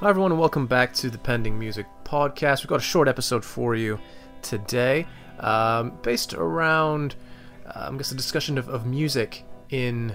Hi, 0.00 0.10
everyone, 0.10 0.30
and 0.30 0.38
welcome 0.38 0.66
back 0.66 0.92
to 0.96 1.08
the 1.08 1.16
Pending 1.16 1.58
Music 1.58 1.86
Podcast. 2.04 2.58
We've 2.58 2.68
got 2.68 2.80
a 2.80 2.82
short 2.82 3.08
episode 3.08 3.42
for 3.42 3.74
you 3.74 3.98
today, 4.42 5.06
um, 5.40 5.98
based 6.02 6.34
around, 6.34 7.14
uh, 7.64 7.88
I 7.90 7.96
guess, 7.96 8.12
a 8.12 8.14
discussion 8.14 8.58
of, 8.58 8.68
of 8.68 8.84
music 8.84 9.44
in 9.70 10.14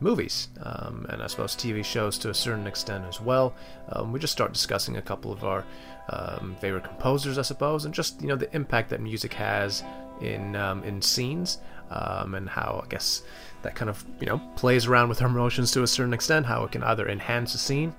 movies, 0.00 0.48
um, 0.62 1.04
and 1.10 1.22
I 1.22 1.26
suppose 1.26 1.54
TV 1.54 1.84
shows 1.84 2.16
to 2.20 2.30
a 2.30 2.34
certain 2.34 2.66
extent 2.66 3.04
as 3.06 3.20
well. 3.20 3.54
Um, 3.90 4.12
we 4.12 4.18
just 4.18 4.32
start 4.32 4.54
discussing 4.54 4.96
a 4.96 5.02
couple 5.02 5.30
of 5.30 5.44
our 5.44 5.62
um, 6.08 6.56
favorite 6.58 6.84
composers, 6.84 7.36
I 7.36 7.42
suppose, 7.42 7.84
and 7.84 7.92
just 7.92 8.22
you 8.22 8.28
know 8.28 8.36
the 8.36 8.52
impact 8.56 8.88
that 8.88 9.02
music 9.02 9.34
has 9.34 9.84
in 10.22 10.56
um, 10.56 10.82
in 10.84 11.02
scenes, 11.02 11.58
and 11.90 12.48
how 12.48 12.82
I 12.82 12.88
guess 12.88 13.24
that 13.60 13.74
kind 13.74 13.90
of 13.90 14.02
you 14.20 14.26
know 14.26 14.38
plays 14.56 14.86
around 14.86 15.10
with 15.10 15.20
our 15.20 15.28
emotions 15.28 15.70
to 15.72 15.82
a 15.82 15.86
certain 15.86 16.14
extent. 16.14 16.46
How 16.46 16.64
it 16.64 16.72
can 16.72 16.82
either 16.82 17.06
enhance 17.06 17.54
a 17.54 17.58
scene 17.58 17.94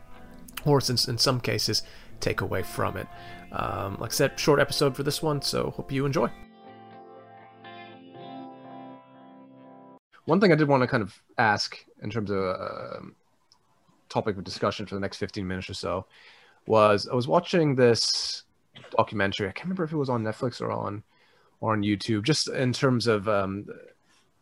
or 0.65 0.81
since 0.81 1.07
in 1.07 1.17
some 1.17 1.39
cases 1.39 1.83
take 2.19 2.41
away 2.41 2.63
from 2.63 2.97
it. 2.97 3.07
Um, 3.51 3.97
like 3.99 4.11
I 4.11 4.13
said, 4.13 4.39
short 4.39 4.59
episode 4.59 4.95
for 4.95 5.03
this 5.03 5.23
one, 5.23 5.41
so 5.41 5.71
hope 5.71 5.91
you 5.91 6.05
enjoy. 6.05 6.29
One 10.25 10.39
thing 10.39 10.51
I 10.51 10.55
did 10.55 10.67
want 10.67 10.81
to 10.81 10.87
kind 10.87 11.01
of 11.01 11.19
ask 11.37 11.77
in 12.03 12.09
terms 12.11 12.29
of 12.29 12.37
uh, 12.37 12.99
topic 14.09 14.37
of 14.37 14.43
discussion 14.43 14.85
for 14.85 14.95
the 14.95 15.01
next 15.01 15.17
15 15.17 15.47
minutes 15.47 15.69
or 15.69 15.73
so 15.73 16.05
was 16.67 17.07
I 17.11 17.15
was 17.15 17.27
watching 17.27 17.75
this 17.75 18.43
documentary. 18.95 19.47
I 19.47 19.51
can't 19.51 19.65
remember 19.65 19.83
if 19.83 19.91
it 19.91 19.97
was 19.97 20.09
on 20.09 20.23
Netflix 20.23 20.61
or 20.61 20.71
on 20.71 21.03
or 21.61 21.73
on 21.73 21.81
YouTube, 21.81 22.23
just 22.23 22.47
in 22.47 22.73
terms 22.73 23.07
of 23.07 23.27
um, 23.27 23.65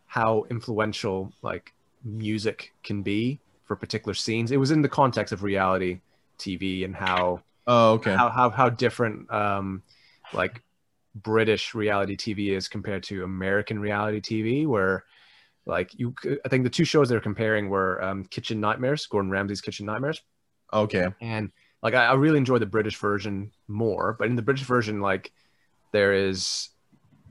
how 0.08 0.46
influential 0.50 1.32
like 1.42 1.74
music 2.04 2.74
can 2.84 3.02
be 3.02 3.40
for 3.66 3.76
particular 3.76 4.14
scenes. 4.14 4.52
It 4.52 4.58
was 4.58 4.72
in 4.72 4.82
the 4.82 4.90
context 4.90 5.34
of 5.34 5.44
reality 5.44 6.02
TV 6.38 6.86
and 6.86 6.96
how 6.96 7.42
Oh, 7.68 7.94
okay. 7.94 8.16
how 8.16 8.30
how 8.30 8.50
how 8.50 8.70
different 8.70 9.30
um 9.32 9.84
like 10.34 10.64
British 11.14 11.76
reality 11.76 12.16
TV 12.16 12.56
is 12.56 12.70
compared 12.70 13.04
to 13.04 13.24
American 13.24 13.80
reality 13.80 14.22
TV 14.22 14.66
where 14.66 15.04
like 15.66 15.92
you 16.00 16.16
I 16.46 16.48
think 16.48 16.64
the 16.64 16.70
two 16.70 16.86
shows 16.86 17.10
they're 17.10 17.20
comparing 17.20 17.70
were 17.70 18.02
um 18.02 18.24
Kitchen 18.24 18.62
Nightmares, 18.62 19.06
Gordon 19.06 19.32
Ramsay's 19.32 19.62
Kitchen 19.62 19.86
Nightmares 19.86 20.22
okay. 20.72 21.08
and 21.20 21.52
like 21.84 21.94
I, 21.94 22.06
I 22.06 22.14
really 22.14 22.38
enjoy 22.38 22.58
the 22.58 22.66
British 22.66 22.98
version 22.98 23.52
more, 23.68 24.16
but 24.18 24.28
in 24.28 24.36
the 24.36 24.42
British 24.42 24.64
version 24.64 25.02
like 25.02 25.34
there 25.92 26.14
is 26.14 26.70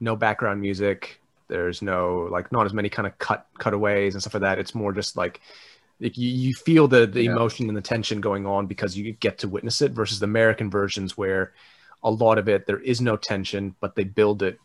no 0.01 0.17
background 0.17 0.61
music, 0.61 1.23
there's 1.49 1.81
no 1.81 2.29
like 2.31 2.53
not 2.53 2.67
as 2.67 2.75
many 2.75 2.91
kind 2.91 3.07
of 3.07 3.17
cut 3.19 3.47
cutaways 3.59 4.15
and 4.15 4.23
stuff 4.23 4.35
like 4.35 4.43
that. 4.43 4.59
It's 4.59 4.75
more 4.75 4.93
just 4.93 5.17
like 5.17 5.41
like 6.01 6.17
you, 6.17 6.29
you 6.29 6.55
feel 6.55 6.89
the 6.89 7.07
the 7.07 7.23
Yeah. 7.25 7.33
emotion 7.33 7.69
and 7.69 7.77
the 7.77 7.83
tension 7.83 8.21
going 8.21 8.47
on 8.47 8.67
because 8.67 8.97
you 8.97 9.13
get 9.13 9.39
to 9.39 9.49
witness 9.49 9.81
it 9.83 9.93
versus 9.93 10.19
the 10.19 10.25
American 10.27 10.71
versions 10.71 11.17
where 11.17 11.53
a 12.03 12.11
lot 12.11 12.39
of 12.39 12.49
it 12.49 12.67
there 12.67 12.81
is 12.81 13.01
no 13.01 13.17
tension, 13.17 13.75
but 13.81 13.95
they 13.95 14.05
build 14.05 14.43
it 14.43 14.59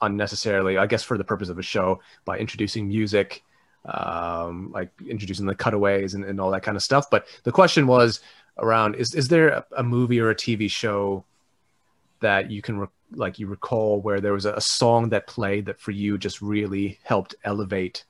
unnecessarily, 0.00 0.78
I 0.78 0.86
guess 0.86 1.02
for 1.02 1.18
the 1.18 1.24
purpose 1.24 1.48
of 1.48 1.58
a 1.58 1.62
show 1.62 2.00
by 2.24 2.38
introducing 2.38 2.88
music, 2.88 3.42
um, 3.84 4.70
like 4.72 4.90
introducing 5.08 5.46
the 5.46 5.54
cutaways 5.54 6.14
and, 6.14 6.24
and 6.24 6.40
all 6.40 6.50
that 6.52 6.62
kind 6.62 6.76
of 6.76 6.82
stuff. 6.82 7.10
But 7.10 7.26
the 7.44 7.52
question 7.52 7.86
was 7.86 8.20
around 8.58 8.94
is 8.94 9.14
is 9.14 9.28
there 9.28 9.48
a, 9.48 9.66
a 9.78 9.82
movie 9.82 10.20
or 10.20 10.30
a 10.30 10.34
TV 10.36 10.70
show 10.70 11.24
that 12.20 12.50
you 12.50 12.62
can 12.62 12.78
re- 12.78 12.86
like 13.12 13.38
you 13.38 13.46
recall 13.46 14.00
where 14.00 14.20
there 14.20 14.32
was 14.32 14.46
a, 14.46 14.54
a 14.54 14.60
song 14.60 15.10
that 15.10 15.26
played 15.26 15.66
that 15.66 15.80
for 15.80 15.90
you 15.90 16.18
just 16.18 16.40
really 16.40 16.98
helped 17.02 17.34
elevate 17.44 18.04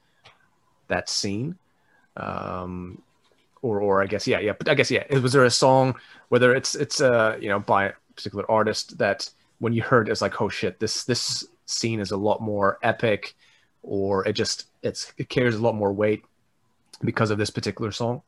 that 0.88 1.08
scene? 1.08 1.56
Um 2.17 3.00
or 3.62 3.81
or 3.81 4.03
i 4.03 4.06
guess 4.06 4.27
yeah 4.27 4.39
yeah 4.39 4.53
but 4.56 4.69
i 4.69 4.75
guess 4.75 4.91
yeah 4.91 5.05
was 5.19 5.33
there 5.33 5.45
a 5.45 5.50
song 5.50 5.95
whether 6.28 6.55
it's 6.55 6.75
it's 6.75 7.00
uh 7.00 7.36
you 7.41 7.48
know 7.48 7.58
by 7.58 7.84
a 7.86 7.92
particular 8.14 8.50
artist 8.50 8.98
that 8.98 9.28
when 9.58 9.73
you 9.73 9.83
heard 9.83 10.08
it's 10.08 10.23
like 10.23 10.41
oh 10.41 10.48
shit 10.48 10.78
this 10.81 11.05
this 11.05 11.46
scene 11.67 12.01
is 12.01 12.11
a 12.11 12.17
lot 12.17 12.40
more 12.40 12.79
epic 12.83 13.35
or 13.83 14.27
it 14.27 14.33
just 14.33 14.67
it's 14.83 15.13
it 15.18 15.29
carries 15.29 15.55
a 15.55 15.63
lot 15.63 15.74
more 15.74 15.92
weight 15.92 16.24
because 17.05 17.30
of 17.30 17.39
this 17.39 17.51
particular 17.51 17.92
song 17.92 18.23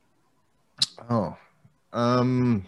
Oh. 1.09 1.35
Um 1.93 2.65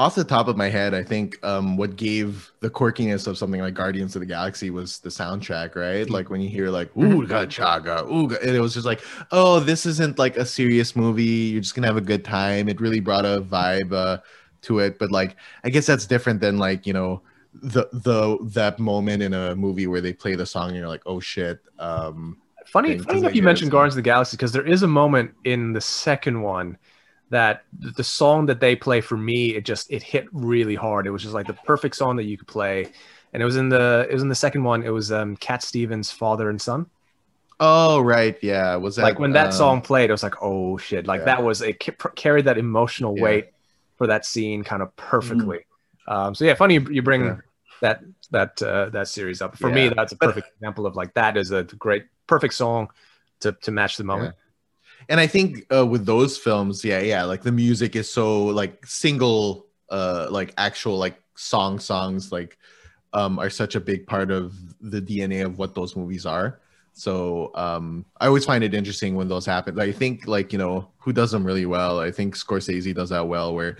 off 0.00 0.14
the 0.14 0.24
top 0.24 0.48
of 0.48 0.56
my 0.56 0.70
head, 0.70 0.94
I 0.94 1.02
think 1.02 1.36
um 1.44 1.76
what 1.76 1.96
gave 1.96 2.50
the 2.60 2.70
quirkiness 2.70 3.26
of 3.26 3.36
something 3.36 3.60
like 3.60 3.74
Guardians 3.74 4.16
of 4.16 4.20
the 4.20 4.26
Galaxy 4.26 4.70
was 4.70 4.98
the 5.00 5.10
soundtrack, 5.10 5.76
right? 5.76 6.08
Like 6.08 6.30
when 6.30 6.40
you 6.40 6.48
hear 6.48 6.70
like 6.70 6.96
ooh 6.96 7.26
ga 7.26 7.44
chaga, 7.44 8.10
ooh 8.10 8.26
ga, 8.26 8.36
and 8.40 8.56
it 8.56 8.60
was 8.60 8.72
just 8.72 8.86
like, 8.86 9.02
oh, 9.30 9.60
this 9.60 9.84
isn't 9.84 10.18
like 10.18 10.38
a 10.38 10.46
serious 10.46 10.96
movie. 10.96 11.50
You're 11.52 11.60
just 11.60 11.74
gonna 11.74 11.86
have 11.86 11.98
a 11.98 12.08
good 12.12 12.24
time. 12.24 12.66
It 12.70 12.80
really 12.80 13.00
brought 13.00 13.26
a 13.26 13.42
vibe 13.42 13.92
uh, 13.92 14.18
to 14.62 14.78
it. 14.78 14.98
But 14.98 15.10
like 15.10 15.36
I 15.64 15.68
guess 15.68 15.84
that's 15.84 16.06
different 16.06 16.40
than 16.40 16.56
like, 16.56 16.86
you 16.86 16.94
know, 16.94 17.20
the 17.52 17.86
the 17.92 18.38
that 18.54 18.78
moment 18.78 19.22
in 19.22 19.34
a 19.34 19.54
movie 19.54 19.86
where 19.86 20.00
they 20.00 20.14
play 20.14 20.34
the 20.34 20.46
song 20.46 20.68
and 20.68 20.78
you're 20.78 20.88
like, 20.88 21.02
oh 21.04 21.20
shit. 21.20 21.60
Um 21.78 22.38
funny 22.64 22.94
thing, 22.94 23.02
funny 23.02 23.18
enough 23.18 23.34
you 23.34 23.42
mentioned 23.42 23.70
guardians 23.70 23.94
of 23.94 23.96
the 23.96 24.02
galaxy 24.02 24.36
because 24.38 24.52
there 24.52 24.66
is 24.66 24.82
a 24.82 24.88
moment 24.88 25.34
in 25.44 25.74
the 25.74 25.80
second 25.80 26.40
one 26.40 26.78
that 27.30 27.62
the 27.78 28.04
song 28.04 28.46
that 28.46 28.60
they 28.60 28.74
play 28.76 29.00
for 29.00 29.16
me 29.16 29.54
it 29.54 29.64
just 29.64 29.90
it 29.90 30.02
hit 30.02 30.26
really 30.32 30.74
hard 30.74 31.06
it 31.06 31.10
was 31.10 31.22
just 31.22 31.34
like 31.34 31.46
the 31.46 31.54
perfect 31.54 31.96
song 31.96 32.16
that 32.16 32.24
you 32.24 32.36
could 32.36 32.48
play 32.48 32.86
and 33.32 33.42
it 33.42 33.44
was 33.44 33.56
in 33.56 33.68
the 33.68 34.06
it 34.10 34.12
was 34.14 34.22
in 34.22 34.28
the 34.28 34.34
second 34.34 34.64
one 34.64 34.82
it 34.82 34.90
was 34.90 35.12
um 35.12 35.36
cat 35.36 35.62
stevens 35.62 36.10
father 36.10 36.50
and 36.50 36.60
son 36.60 36.86
oh 37.60 38.00
right, 38.00 38.36
yeah. 38.42 38.76
Was 38.76 38.96
that 38.96 39.02
like 39.02 39.18
when 39.18 39.32
that 39.32 39.46
um, 39.46 39.52
song 39.52 39.80
played, 39.82 40.10
I 40.10 40.12
was 40.12 40.22
like, 40.22 40.42
oh 40.42 40.78
shit! 40.78 41.06
Like 41.06 41.20
yeah. 41.20 41.24
that 41.26 41.42
was 41.42 41.62
it 41.62 41.80
ca- 41.80 42.10
carried 42.16 42.46
that 42.46 42.58
emotional 42.58 43.16
Yeah. 43.16 43.22
weight 43.22 43.46
for 43.98 44.06
that 44.06 44.24
scene 44.24 44.64
kind 44.64 44.82
of 44.82 44.94
perfectly. 44.96 45.66
Um, 46.08 46.34
so 46.34 46.44
yeah, 46.44 46.54
funny 46.54 46.74
you, 46.74 46.86
you 46.90 47.02
bring 47.02 47.24
Yeah. 47.24 47.36
that 47.82 48.02
that 48.30 48.62
uh, 48.62 48.88
that 48.90 49.08
series 49.08 49.42
up. 49.42 49.56
For 49.58 49.70
me, 49.70 49.88
that's 49.88 50.12
a 50.12 50.16
perfect 50.16 50.48
example 50.56 50.86
of 50.86 50.96
like 50.96 51.14
that 51.14 51.36
is 51.36 51.50
a 51.50 51.64
great 51.64 52.06
perfect 52.26 52.54
song 52.54 52.88
to 53.40 53.52
to 53.52 53.70
match 53.70 53.96
the 53.96 54.04
moment. 54.04 54.34
And 55.08 55.18
i 55.20 55.26
think 55.26 55.64
uh, 55.74 55.86
with 55.86 56.04
those 56.06 56.36
films 56.36 56.84
yeah 56.84 57.00
yeah 57.00 57.24
like 57.24 57.42
the 57.42 57.52
music 57.52 57.96
is 57.96 58.12
so 58.12 58.44
like 58.46 58.84
single 58.86 59.66
uh 59.90 60.26
like 60.30 60.52
actual 60.58 60.96
like 60.98 61.20
song 61.36 61.78
songs 61.78 62.30
like 62.32 62.58
um 63.12 63.38
are 63.38 63.50
such 63.50 63.74
a 63.74 63.80
big 63.80 64.06
part 64.06 64.30
of 64.30 64.54
the 64.80 65.00
dna 65.00 65.44
of 65.46 65.58
what 65.58 65.74
those 65.74 65.96
movies 65.96 66.26
are. 66.26 66.60
So 66.92 67.50
um 67.54 68.04
i 68.20 68.26
always 68.26 68.44
find 68.44 68.62
it 68.62 68.74
interesting 68.74 69.14
when 69.14 69.28
those 69.28 69.46
happen. 69.46 69.78
I 69.80 69.92
think 69.92 70.26
like 70.26 70.52
you 70.52 70.58
know 70.58 70.90
who 70.98 71.12
does 71.12 71.30
them 71.30 71.44
really 71.44 71.64
well 71.64 71.98
i 71.98 72.10
think 72.10 72.36
scorsese 72.36 72.94
does 72.94 73.08
that 73.08 73.26
well 73.26 73.54
where 73.54 73.76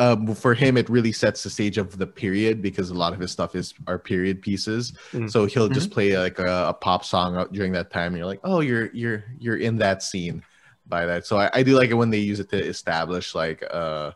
um 0.00 0.34
for 0.34 0.54
him 0.54 0.76
it 0.76 0.88
really 0.90 1.12
sets 1.12 1.44
the 1.44 1.50
stage 1.50 1.78
of 1.78 1.98
the 1.98 2.06
period 2.06 2.60
because 2.60 2.90
a 2.90 2.94
lot 2.94 3.12
of 3.12 3.20
his 3.20 3.30
stuff 3.30 3.54
is 3.54 3.74
are 3.86 3.98
period 3.98 4.42
pieces. 4.42 4.92
Mhm. 5.12 5.30
so 5.30 5.46
he'll 5.46 5.68
just 5.68 5.90
play 5.92 6.18
like 6.18 6.38
a, 6.40 6.68
a 6.68 6.74
pop 6.74 7.04
song 7.04 7.46
during 7.52 7.72
that 7.72 7.90
time 7.92 8.08
and 8.08 8.16
you're 8.18 8.26
like 8.26 8.40
oh 8.44 8.60
you're 8.60 8.90
you're 8.92 9.22
you're 9.38 9.56
in 9.68 9.76
that 9.76 10.02
scene 10.02 10.42
by 10.86 11.06
that 11.06 11.26
so 11.26 11.38
i, 11.38 11.50
I 11.52 11.62
do 11.62 11.76
like 11.76 11.90
it 11.90 11.94
when 11.94 12.10
they 12.10 12.18
use 12.18 12.40
it 12.40 12.50
to 12.50 12.56
establish 12.62 13.34
like 13.34 13.64
uh 13.70 14.12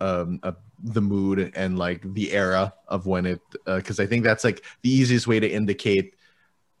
um 0.00 0.40
a, 0.42 0.54
the 0.82 1.00
mood 1.00 1.52
and 1.54 1.78
like 1.78 2.02
the 2.14 2.32
era 2.32 2.74
of 2.88 3.06
when 3.06 3.26
it 3.26 3.40
because 3.64 3.98
i 3.98 4.06
think 4.06 4.24
that's 4.24 4.44
like 4.44 4.64
the 4.82 4.90
easiest 4.90 5.26
way 5.26 5.40
to 5.40 5.48
indicate 5.48 6.14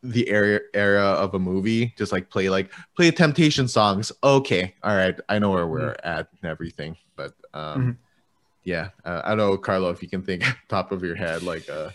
the 0.02 0.28
era 0.28 0.60
era 0.74 1.02
of 1.02 1.34
a 1.34 1.38
movie 1.38 1.94
just 1.96 2.12
like 2.12 2.28
play 2.30 2.48
like 2.50 2.70
play 2.94 3.10
temptation 3.10 3.66
songs 3.66 4.12
okay 4.22 4.74
all 4.82 4.94
right 4.94 5.18
i 5.28 5.38
know 5.38 5.50
where 5.50 5.66
we're 5.66 5.96
at 6.04 6.28
and 6.42 6.50
everything 6.50 6.96
but 7.16 7.32
um 7.54 7.82
Mhm. 7.82 7.96
yeah 8.64 8.90
uh, 9.04 9.22
i 9.24 9.30
don't 9.30 9.38
know 9.38 9.56
carlo 9.56 9.90
if 9.90 10.02
you 10.02 10.08
can 10.08 10.22
think 10.22 10.44
top 10.68 10.92
of 10.92 11.02
your 11.02 11.16
head 11.16 11.42
like 11.42 11.68
uh 11.70 11.90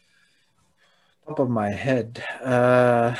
top 1.27 1.39
of 1.39 1.49
my 1.49 1.69
head. 1.69 2.23
Uh, 2.43 3.15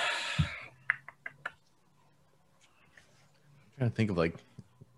trying 3.82 3.90
to 3.90 3.96
think 3.96 4.12
of 4.12 4.18
like 4.18 4.36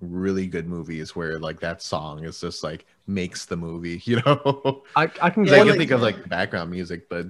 really 0.02 0.46
good 0.46 0.68
movies 0.68 1.16
where 1.16 1.40
like 1.40 1.62
that 1.62 1.82
song 1.82 2.26
is 2.26 2.42
just 2.42 2.66
like 2.66 2.86
makes 3.08 3.46
the 3.46 3.56
movie 3.56 4.02
you 4.06 4.18
know 4.26 4.84
I, 4.98 5.04
I 5.22 5.30
can 5.30 5.48
I 5.48 5.60
can 5.60 5.68
like- 5.70 5.78
think 5.78 5.92
of 5.92 6.02
like 6.02 6.28
background 6.28 6.70
music 6.70 7.08
but 7.08 7.28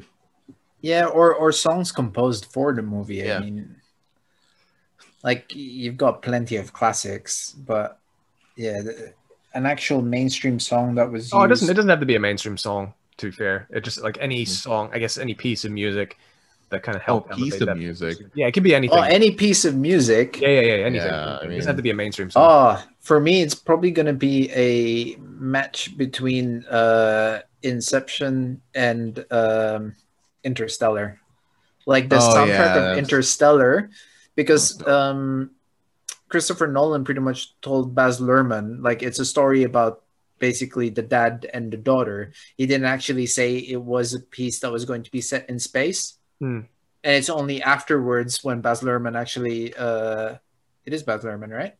yeah, 0.82 1.06
or 1.06 1.34
or 1.34 1.54
songs 1.54 1.94
composed 1.94 2.48
for 2.52 2.74
the 2.74 2.82
movie. 2.82 3.16
Yeah. 3.24 3.38
I 3.38 3.40
mean, 3.40 3.74
like 5.24 5.50
you've 5.56 5.96
got 5.96 6.22
plenty 6.22 6.58
of 6.58 6.74
classics, 6.74 7.52
but 7.52 8.00
yeah, 8.58 8.82
the, 8.82 9.14
an 9.54 9.66
actual 9.66 10.02
mainstream 10.02 10.60
song 10.60 10.96
that 10.96 11.10
was. 11.10 11.32
Oh, 11.32 11.44
it 11.44 11.48
doesn't. 11.48 11.70
It 11.70 11.76
doesn't 11.76 11.88
have 11.90 12.02
to 12.02 12.06
be 12.06 12.16
a 12.16 12.20
mainstream 12.20 12.58
song. 12.58 12.94
To 13.16 13.28
be 13.28 13.32
fair, 13.32 13.66
it 13.70 13.86
just 13.86 14.02
like 14.04 14.18
any 14.20 14.44
Mhm. 14.44 14.50
song. 14.50 14.90
I 14.92 15.00
guess 15.00 15.18
any 15.18 15.34
piece 15.34 15.64
of 15.64 15.72
music 15.72 16.18
that 16.74 16.84
kind 16.84 16.96
of 16.96 17.02
oh 17.04 17.06
help. 17.06 17.32
piece 17.32 17.60
of 17.62 17.68
that 17.68 17.78
music 17.78 18.18
Yeah, 18.36 18.48
it 18.48 18.52
could 18.54 18.64
be 18.64 18.76
anything. 18.76 18.98
Oh, 19.00 19.02
any 19.02 19.32
piece 19.32 19.64
of 19.66 19.76
music. 19.76 20.40
yeah, 20.42 20.50
yeah, 20.50 20.62
yeah. 20.62 20.86
Anything. 20.86 21.08
Yeah, 21.08 21.38
I 21.40 21.44
it 21.44 21.48
mean- 21.50 21.58
doesn't 21.58 21.70
have 21.70 21.78
to 21.78 21.82
be 21.84 21.90
a 21.90 21.94
mainstream 21.96 22.30
song. 22.30 22.44
Oh, 22.46 22.84
for 23.00 23.20
me, 23.20 23.42
it's 23.42 23.56
probably 23.56 23.92
going 23.92 24.06
to 24.08 24.14
be 24.30 24.50
a 24.52 25.16
match 25.18 25.96
between 25.98 26.66
uh, 26.66 27.42
Inception 27.64 28.62
and 28.76 29.24
um, 29.32 29.96
Interstellar. 30.44 31.20
Like 31.86 32.10
the 32.10 32.18
Oh, 32.18 32.20
soundtrack 32.20 32.48
yeah, 32.48 32.76
of 32.76 32.84
that's- 32.84 32.98
Interstellar, 32.98 33.90
because 34.36 34.80
um, 34.88 35.52
Christopher 36.30 36.68
Nolan 36.68 37.04
pretty 37.04 37.20
much 37.20 37.60
told 37.62 37.94
Baz 37.94 38.20
Luhrmann, 38.22 38.82
like, 38.82 39.04
it's 39.04 39.20
a 39.20 39.26
story 39.26 39.64
about 39.64 40.02
basically 40.40 40.90
the 40.90 41.02
dad 41.04 41.46
and 41.54 41.72
the 41.72 41.78
daughter. 41.78 42.32
He 42.58 42.66
didn't 42.66 42.88
actually 42.88 43.28
say 43.28 43.58
it 43.58 43.82
was 43.82 44.14
a 44.14 44.20
piece 44.20 44.60
that 44.62 44.72
was 44.72 44.84
going 44.86 45.04
to 45.04 45.12
be 45.12 45.22
set 45.22 45.50
in 45.50 45.60
space. 45.60 46.18
Hmm. 46.44 46.60
And 47.06 47.16
it's 47.16 47.30
only 47.30 47.62
afterwards 47.62 48.44
when 48.44 48.60
Baz 48.62 48.82
Luhrmann 48.82 49.18
actually, 49.18 49.74
uh, 49.76 50.36
it 50.86 50.94
is 50.94 51.04
Baz 51.04 51.24
Luhrmann, 51.24 51.52
right? 51.52 51.76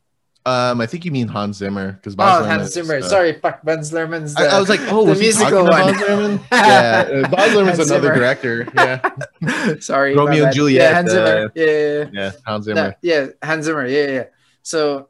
Um, 0.46 0.80
I 0.82 0.86
think 0.86 1.04
you 1.06 1.12
mean 1.12 1.28
Hans 1.28 1.58
Zimmer 1.58 1.94
because 1.94 2.16
Baz 2.16 2.42
Oh, 2.42 2.46
Hans 2.46 2.72
Zimmer. 2.72 3.02
Sorry, 3.02 3.34
fuck, 3.40 3.64
Baz 3.64 3.92
Luhrmann's. 3.92 4.36
I, 4.38 4.46
I 4.48 4.60
was 4.60 4.68
like, 4.70 4.80
oh, 4.84 5.06
the 5.06 5.16
musical 5.16 5.64
one. 5.66 5.88
to 5.88 5.94
Baz 5.94 6.02
Luhrmann? 6.02 6.40
yeah, 6.52 7.24
uh, 7.26 7.30
Baz 7.30 7.52
Luhrmann's 7.56 7.78
Hans 7.78 7.92
another 7.92 8.08
Zimmer. 8.08 8.16
director. 8.16 8.68
Yeah, 8.76 9.76
Sorry, 9.80 10.16
Romeo 10.16 10.34
and 10.44 10.44
bad. 10.46 10.54
Juliet, 10.54 10.82
Yeah, 10.82 10.94
Hans 10.96 11.12
Zimmer. 11.12 11.26
uh, 11.46 11.50
yeah, 11.56 11.66
yeah, 11.66 11.98
yeah. 11.98 12.06
yeah, 12.14 12.32
Hans 12.46 12.68
No, 12.68 12.74
Zimmer. 12.76 12.96
yeah, 13.02 13.28
Hans 13.44 13.66
Zimmer. 13.66 13.86
Yeah, 13.88 14.08
yeah. 14.12 14.24
So, 14.64 15.10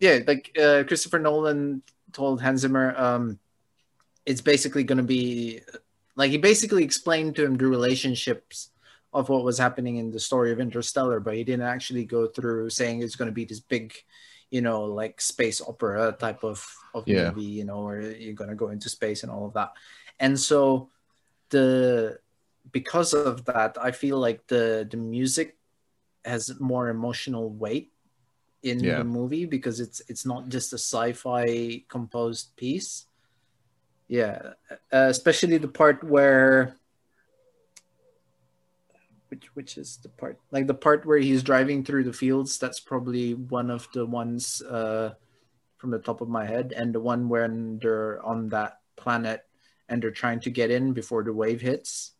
yeah, 0.00 0.18
like 0.26 0.56
uh, 0.60 0.82
Christopher 0.86 1.18
Nolan 1.20 1.82
told 2.12 2.40
Hans 2.42 2.60
Zimmer, 2.62 2.94
um, 2.96 3.38
it's 4.26 4.40
basically 4.40 4.82
going 4.84 4.98
to 4.98 5.04
be 5.04 5.60
like 6.14 6.30
he 6.30 6.38
basically 6.38 6.82
explained 6.84 7.34
to 7.36 7.44
him 7.44 7.56
the 7.56 7.66
relationships 7.66 8.70
of 9.12 9.28
what 9.28 9.44
was 9.44 9.58
happening 9.58 9.96
in 9.96 10.10
the 10.10 10.20
story 10.20 10.52
of 10.52 10.60
Interstellar, 10.60 11.20
but 11.20 11.34
he 11.34 11.44
didn't 11.44 11.66
actually 11.66 12.04
go 12.04 12.26
through 12.26 12.70
saying 12.70 13.02
it's 13.02 13.16
going 13.16 13.30
to 13.30 13.32
be 13.34 13.44
this 13.44 13.60
big, 13.60 13.94
you 14.50 14.60
know, 14.60 14.84
like 14.84 15.20
space 15.20 15.60
opera 15.60 16.12
type 16.18 16.44
of 16.44 16.64
of 16.94 17.06
Yeah. 17.06 17.30
movie, 17.30 17.42
you 17.60 17.64
know, 17.64 17.84
where 17.84 18.00
you're 18.00 18.34
going 18.34 18.50
to 18.50 18.56
go 18.56 18.68
into 18.70 18.88
space 18.88 19.22
and 19.22 19.32
all 19.32 19.46
of 19.46 19.54
that. 19.54 19.72
And 20.20 20.38
so, 20.38 20.90
the 21.50 22.18
because 22.72 23.14
of 23.14 23.44
that, 23.46 23.76
I 23.80 23.92
feel 23.92 24.18
like 24.18 24.46
the 24.46 24.86
the 24.90 24.96
music 24.98 25.56
has 26.24 26.52
more 26.60 26.88
emotional 26.88 27.48
weight 27.48 27.92
in 28.62 28.84
Yeah. 28.84 28.98
the 28.98 29.04
movie 29.04 29.46
because 29.46 29.80
it's 29.80 30.02
it's 30.08 30.26
not 30.26 30.48
just 30.48 30.72
a 30.72 30.78
sci-fi 30.78 31.84
composed 31.88 32.56
piece. 32.56 33.06
Yeah, 34.08 34.56
uh, 34.92 35.08
especially 35.12 35.58
the 35.58 35.68
part 35.68 36.02
where 36.02 36.74
which 39.28 39.46
which 39.54 39.78
is 39.78 39.98
the 40.02 40.08
part 40.08 40.38
like 40.50 40.66
the 40.66 40.74
part 40.74 41.06
where 41.06 41.18
he's 41.18 41.42
driving 41.42 41.84
through 41.84 42.04
the 42.04 42.12
fields. 42.12 42.58
That's 42.58 42.80
probably 42.80 43.34
one 43.34 43.70
of 43.70 43.88
the 43.92 44.06
ones 44.06 44.62
uh, 44.62 45.14
from 45.76 45.90
the 45.90 45.98
top 45.98 46.20
of 46.20 46.28
my 46.28 46.46
head, 46.46 46.72
and 46.76 46.94
the 46.94 47.00
one 47.00 47.28
when 47.28 47.78
they're 47.78 48.22
on 48.24 48.48
that 48.50 48.80
planet 48.96 49.44
and 49.88 50.02
they're 50.02 50.10
trying 50.10 50.40
to 50.40 50.50
get 50.50 50.70
in 50.70 50.92
before 50.92 51.22
the 51.22 51.32
wave 51.32 51.60
hits 51.60 52.12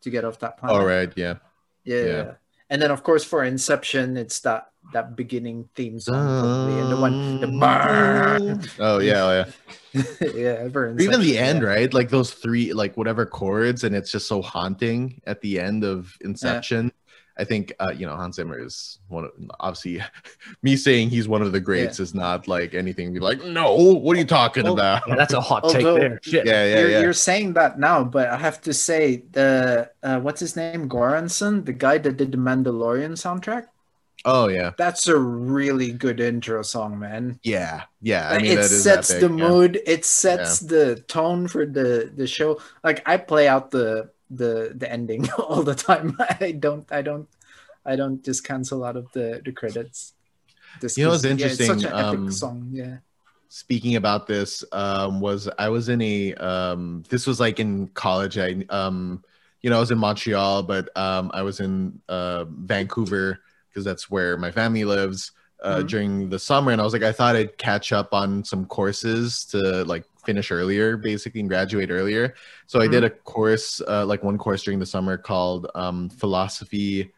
to 0.00 0.10
get 0.10 0.24
off 0.24 0.38
that 0.40 0.56
planet. 0.58 0.76
All 0.76 0.86
right, 0.86 1.12
yeah. 1.16 1.36
Yeah. 1.84 2.04
Yeah. 2.04 2.32
And 2.74 2.82
then 2.82 2.90
of 2.90 3.04
course 3.04 3.22
for 3.22 3.44
Inception, 3.44 4.16
it's 4.16 4.40
that 4.40 4.72
that 4.92 5.14
beginning 5.14 5.68
theme 5.76 6.00
song 6.00 6.26
probably, 6.26 6.80
and 6.80 6.90
the 6.90 6.96
one 6.96 7.40
the 7.40 7.46
um, 7.46 7.60
bar. 7.60 8.38
Oh 8.80 8.98
yeah, 8.98 9.22
oh, 9.22 9.46
yeah. 9.92 10.02
yeah, 10.34 10.66
even 10.66 11.20
the 11.20 11.38
end, 11.38 11.62
yeah. 11.62 11.68
right? 11.68 11.94
Like 11.94 12.10
those 12.10 12.32
three, 12.34 12.72
like 12.72 12.96
whatever 12.96 13.26
chords, 13.26 13.84
and 13.84 13.94
it's 13.94 14.10
just 14.10 14.26
so 14.26 14.42
haunting 14.42 15.22
at 15.24 15.40
the 15.40 15.60
end 15.60 15.84
of 15.84 16.18
Inception. 16.22 16.90
I 17.36 17.44
think 17.44 17.72
uh, 17.80 17.92
you 17.96 18.06
know 18.06 18.14
Hans 18.14 18.36
Zimmer 18.36 18.58
is 18.58 18.98
one 19.08 19.24
of 19.24 19.32
obviously 19.60 20.00
me 20.62 20.76
saying 20.76 21.10
he's 21.10 21.26
one 21.26 21.42
of 21.42 21.52
the 21.52 21.60
greats 21.60 21.98
is 21.98 22.14
not 22.14 22.46
like 22.46 22.74
anything. 22.74 23.12
Be 23.12 23.20
like, 23.20 23.42
no, 23.44 23.74
what 23.74 24.16
are 24.16 24.20
you 24.20 24.24
talking 24.26 24.64
Well, 24.64 24.74
about? 24.74 25.02
Yeah, 25.08 25.16
that's 25.16 25.32
a 25.32 25.40
hot 25.40 25.64
take 25.68 25.84
Although- 25.84 25.98
there. 25.98 26.20
Shit. 26.22 26.46
Yeah, 26.46 26.64
yeah, 26.64 26.78
you're, 26.80 26.90
yeah. 26.90 27.00
you're 27.00 27.12
saying 27.12 27.54
that 27.54 27.78
now, 27.78 28.04
but 28.04 28.28
I 28.28 28.36
have 28.36 28.60
to 28.62 28.72
say 28.72 29.24
the 29.32 29.90
uh, 30.02 30.20
what's 30.20 30.40
his 30.40 30.54
name, 30.56 30.88
Göransson, 30.88 31.64
the 31.64 31.72
guy 31.72 31.98
that 31.98 32.16
did 32.16 32.32
the 32.32 32.38
Mandalorian 32.38 33.12
soundtrack. 33.12 33.66
Oh 34.26 34.48
yeah, 34.48 34.70
That's 34.78 35.06
a 35.08 35.18
really 35.18 35.92
good 35.92 36.18
intro 36.18 36.62
song, 36.62 36.98
man. 36.98 37.38
yeah, 37.42 37.82
yeah. 38.00 38.30
I 38.30 38.38
mean, 38.38 38.52
it 38.52 38.54
that 38.56 38.64
is 38.64 38.82
sets 38.82 39.10
epic, 39.10 39.20
the 39.20 39.36
yeah. 39.36 39.48
mood. 39.48 39.80
It 39.84 40.06
sets 40.06 40.60
the 40.60 40.96
tone 41.08 41.46
for 41.46 41.66
the 41.66 42.10
the 42.14 42.26
show. 42.26 42.58
Like 42.82 43.02
I 43.06 43.18
play 43.18 43.48
out 43.48 43.70
the 43.70 44.10
the 44.36 44.72
the 44.76 44.90
ending 44.90 45.30
all 45.38 45.62
the 45.62 45.74
time. 45.74 46.16
I 46.40 46.52
don't. 46.52 46.90
I 46.92 47.02
don't. 47.02 47.28
I 47.86 47.96
don't 47.96 48.24
just 48.24 48.44
cancel 48.44 48.84
out 48.84 48.96
of 48.96 49.10
the 49.12 49.42
the 49.44 49.52
credits. 49.52 50.14
Just 50.80 50.96
You 50.98 51.04
know 51.04 51.10
what's 51.10 51.24
'cause, 51.24 51.38
yeah, 51.38 51.46
it's 51.46 51.66
such 51.66 51.68
interesting, 51.68 51.90
an 51.92 51.98
epic 51.98 52.18
um, 52.20 52.30
song. 52.30 52.70
Yeah. 52.72 52.96
speaking 53.48 53.96
about 53.96 54.26
this 54.26 54.64
um 54.72 55.20
was 55.20 55.48
i 55.58 55.68
was 55.68 55.88
in 55.88 56.00
a 56.02 56.34
um 56.34 57.04
this 57.08 57.26
was 57.26 57.38
like 57.38 57.60
in 57.60 57.86
college 57.88 58.36
i 58.38 58.64
um 58.70 59.22
you 59.62 59.70
know 59.70 59.76
i 59.76 59.80
was 59.80 59.90
in 59.92 59.98
montreal 59.98 60.62
but 60.62 60.94
um 60.96 61.30
i 61.34 61.42
was 61.42 61.60
in 61.60 62.00
uh 62.08 62.44
vancouver 62.48 63.38
because 63.68 63.84
that's 63.84 64.10
where 64.10 64.36
my 64.36 64.50
family 64.50 64.84
lives 64.84 65.32
uh 65.62 65.80
Mhm. 65.82 65.88
during 65.88 66.28
the 66.30 66.38
summer 66.38 66.72
and 66.72 66.80
i 66.80 66.84
was 66.84 66.92
like 66.92 67.02
i 67.02 67.12
thought 67.12 67.36
i'd 67.36 67.56
catch 67.58 67.92
up 67.92 68.12
on 68.12 68.42
some 68.44 68.64
courses 68.66 69.44
to 69.46 69.84
like 69.84 70.04
finish 70.24 70.50
earlier 70.50 70.96
basically 70.96 71.40
and 71.40 71.48
graduate 71.48 71.90
earlier 71.90 72.34
so 72.66 72.80
i 72.80 72.88
did 72.88 73.04
a 73.04 73.10
course 73.10 73.80
uh 73.86 74.04
like 74.04 74.22
one 74.24 74.38
course 74.38 74.62
during 74.64 74.80
the 74.80 74.86
summer 74.86 75.16
called 75.16 75.70
um 75.74 76.08
philosophy 76.10 77.12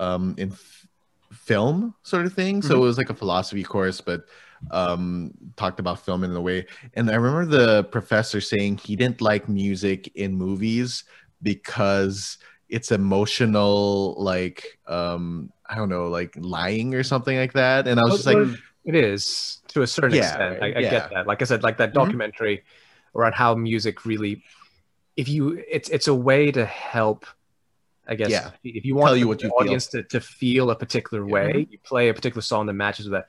um 0.00 0.34
in 0.38 0.50
f- 0.52 0.86
film 1.32 1.94
sort 2.02 2.26
of 2.26 2.32
thing 2.32 2.60
so 2.62 2.74
Mhm. 2.74 2.76
it 2.78 2.80
was 2.80 2.98
like 2.98 3.10
a 3.10 3.14
philosophy 3.14 3.62
course 3.62 4.00
but 4.00 4.22
um 4.72 5.30
talked 5.56 5.80
about 5.80 6.04
film 6.04 6.24
in 6.24 6.34
a 6.34 6.40
way 6.40 6.66
and 6.94 7.10
i 7.10 7.14
remember 7.14 7.46
the 7.46 7.84
professor 7.84 8.40
saying 8.40 8.76
he 8.78 8.96
didn't 8.96 9.20
like 9.20 9.48
music 9.48 10.10
in 10.16 10.34
movies 10.34 11.04
because 11.42 12.36
it's 12.68 12.90
emotional 12.92 14.14
like 14.18 14.78
um 14.86 15.50
i 15.70 15.74
don't 15.76 15.88
know 15.88 16.08
like 16.08 16.34
lying 16.38 16.94
or 16.94 17.02
something 17.02 17.36
like 17.38 17.52
that 17.54 17.86
and 17.88 17.98
i 17.98 18.04
was 18.04 18.14
just 18.16 18.26
like 18.26 18.36
it 18.84 18.94
is 18.94 19.60
to 19.68 19.82
a 19.82 19.86
certain 19.86 20.14
Yeah, 20.16 20.24
extent. 20.24 20.62
I, 20.62 20.66
I 20.66 20.80
yeah. 20.80 20.90
get 20.90 21.10
that. 21.10 21.26
Like 21.26 21.42
I 21.42 21.44
said, 21.44 21.62
like 21.62 21.76
that 21.78 21.90
Mhm. 21.90 21.94
documentary 21.94 22.64
around 23.14 23.34
how 23.34 23.54
music 23.54 24.06
really, 24.06 24.42
if 25.16 25.28
you, 25.28 25.62
it's 25.70 25.90
it's 25.90 26.08
a 26.08 26.14
way 26.14 26.50
to 26.50 26.64
help. 26.64 27.26
I 28.08 28.14
guess 28.14 28.30
Yeah. 28.30 28.50
if 28.64 28.84
you 28.86 28.94
want 28.96 29.08
Tell 29.08 29.16
you 29.18 29.24
the 29.24 29.28
what 29.28 29.42
you 29.42 29.50
feel. 29.50 29.58
audience 29.58 29.86
to, 29.88 30.02
to 30.04 30.20
feel 30.20 30.70
a 30.70 30.74
particular 30.76 31.24
way, 31.26 31.66
you 31.70 31.78
play 31.84 32.08
a 32.08 32.14
particular 32.14 32.40
song 32.42 32.66
that 32.66 32.72
matches 32.72 33.04
with 33.06 33.12
that. 33.12 33.28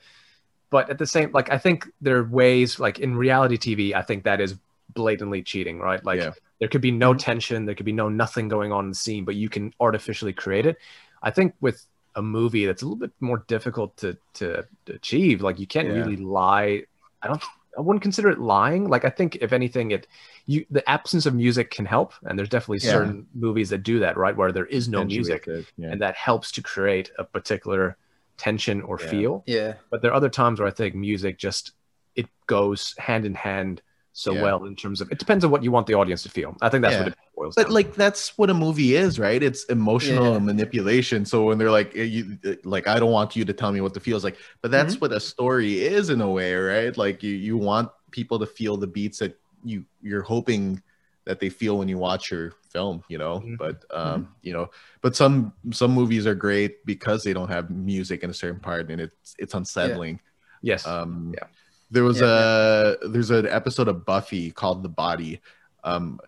But 0.70 0.88
at 0.88 0.98
the 0.98 1.06
same, 1.06 1.30
like 1.32 1.52
I 1.52 1.58
think 1.58 1.86
there 2.00 2.16
are 2.16 2.24
ways, 2.24 2.80
like 2.80 2.98
in 2.98 3.14
reality 3.14 3.58
TV, 3.58 3.94
I 3.94 4.00
think 4.02 4.24
that 4.24 4.40
is 4.40 4.56
blatantly 4.94 5.42
cheating, 5.42 5.78
right? 5.80 6.02
Like 6.02 6.20
Yeah. 6.20 6.32
there 6.60 6.68
could 6.68 6.80
be 6.80 6.90
no 6.90 7.12
Mhm. 7.12 7.18
tension, 7.18 7.66
there 7.66 7.74
could 7.74 7.86
be 7.86 7.92
no 7.92 8.08
nothing 8.08 8.48
going 8.48 8.72
on 8.72 8.84
in 8.84 8.90
the 8.90 8.96
scene, 8.96 9.26
but 9.26 9.34
you 9.34 9.50
can 9.50 9.74
artificially 9.80 10.32
create 10.32 10.64
it. 10.64 10.78
I 11.22 11.30
think 11.30 11.54
with 11.60 11.84
a 12.14 12.22
movie 12.22 12.66
that's 12.66 12.82
a 12.82 12.84
little 12.84 12.98
bit 12.98 13.12
more 13.20 13.44
difficult 13.48 13.96
to 13.98 14.16
to, 14.34 14.64
to 14.86 14.92
achieve, 14.94 15.42
like 15.42 15.58
you 15.58 15.66
can't 15.66 15.88
Yeah. 15.88 15.94
really 15.94 16.16
lie. 16.16 16.84
I 17.22 17.28
don't. 17.28 17.42
I 17.76 17.80
wouldn't 17.80 18.02
consider 18.02 18.28
it 18.28 18.38
lying. 18.38 18.88
Like 18.88 19.06
I 19.06 19.10
think 19.10 19.36
if 19.36 19.52
anything, 19.54 19.92
it 19.92 20.06
you 20.44 20.66
the 20.70 20.86
absence 20.90 21.24
of 21.24 21.34
music 21.34 21.70
can 21.70 21.86
help, 21.86 22.12
and 22.24 22.38
there's 22.38 22.50
definitely 22.50 22.84
Yeah. 22.86 22.92
certain 22.92 23.26
movies 23.34 23.70
that 23.70 23.82
do 23.82 23.98
that, 24.00 24.16
right? 24.18 24.36
Where 24.36 24.52
there 24.52 24.66
is 24.66 24.88
no 24.88 25.04
music, 25.04 25.46
yeah. 25.46 25.88
and 25.90 26.02
that 26.02 26.14
helps 26.16 26.52
to 26.52 26.62
create 26.62 27.10
a 27.18 27.24
particular 27.24 27.96
tension 28.36 28.82
or 28.82 28.98
Yeah. 29.00 29.08
feel. 29.08 29.44
Yeah. 29.46 29.74
But 29.90 30.02
there 30.02 30.10
are 30.10 30.14
other 30.14 30.28
times 30.28 30.58
where 30.60 30.68
I 30.68 30.72
think 30.72 30.94
music 30.94 31.38
just 31.38 31.72
it 32.14 32.26
goes 32.46 32.94
hand 32.98 33.24
in 33.24 33.34
hand 33.34 33.80
so 34.12 34.34
Yeah. 34.34 34.42
well 34.42 34.64
in 34.66 34.76
terms 34.76 35.00
of 35.00 35.10
it 35.10 35.18
depends 35.18 35.42
on 35.42 35.50
what 35.50 35.62
you 35.62 35.70
want 35.70 35.86
the 35.86 35.94
audience 35.94 36.22
to 36.24 36.28
feel. 36.28 36.54
I 36.60 36.68
think 36.68 36.82
that's 36.82 36.98
what 36.98 37.08
it 37.08 37.14
boils 37.42 37.56
but 37.56 37.66
down. 37.66 37.74
like 37.74 37.94
that's 37.94 38.36
what 38.38 38.50
a 38.50 38.54
movie 38.54 38.94
is 38.96 39.18
right? 39.18 39.42
It's 39.42 39.64
emotional 39.64 40.34
Yeah. 40.34 40.38
manipulation. 40.40 41.24
So 41.24 41.44
when 41.44 41.58
they're 41.58 41.70
like 41.70 41.96
eh, 41.96 42.04
you 42.04 42.38
eh, 42.44 42.56
like 42.64 42.86
i 42.88 42.98
don't 43.00 43.12
want 43.12 43.36
you 43.36 43.44
to 43.44 43.52
tell 43.52 43.72
me 43.72 43.80
what 43.80 43.94
the 43.94 44.00
feels 44.00 44.24
like. 44.24 44.38
But 44.62 44.70
that's 44.70 44.94
Mm-hmm. 44.94 45.00
what 45.00 45.12
a 45.12 45.20
story 45.20 45.80
is 45.80 46.10
in 46.10 46.20
a 46.20 46.30
way 46.30 46.54
right? 46.54 46.96
Like 46.96 47.22
you 47.22 47.34
you 47.34 47.56
want 47.58 47.90
people 48.10 48.38
to 48.38 48.46
feel 48.46 48.76
the 48.76 48.86
beats 48.86 49.18
that 49.18 49.34
you 49.64 49.84
you're 50.00 50.22
hoping 50.22 50.82
that 51.24 51.38
they 51.40 51.50
feel 51.50 51.78
when 51.78 51.88
you 51.88 51.98
watch 51.98 52.30
your 52.32 52.52
film 52.72 53.04
you 53.08 53.18
know? 53.18 53.40
Mhm. 53.40 53.56
but 53.58 53.84
um 53.94 54.28
you 54.42 54.52
know 54.52 54.66
but 55.02 55.14
some 55.14 55.52
some 55.72 55.92
movies 55.92 56.26
are 56.26 56.34
great 56.34 56.84
because 56.84 57.22
they 57.22 57.32
don't 57.32 57.50
have 57.50 57.70
music 57.70 58.22
in 58.24 58.30
a 58.30 58.34
certain 58.34 58.60
part 58.60 58.90
and 58.90 59.00
it's 59.00 59.34
it's 59.38 59.54
unsettling. 59.54 60.20
Yes, 60.62 60.86
um 60.86 61.34
Yeah. 61.36 61.46
there 61.90 62.04
was 62.04 62.20
Yeah, 62.20 62.26
a 62.26 62.96
there's 63.12 63.30
an 63.30 63.46
episode 63.46 63.88
of 63.88 64.04
buffy 64.06 64.50
called 64.50 64.82
the 64.82 64.88
body. 64.88 65.40
Um 65.84 66.18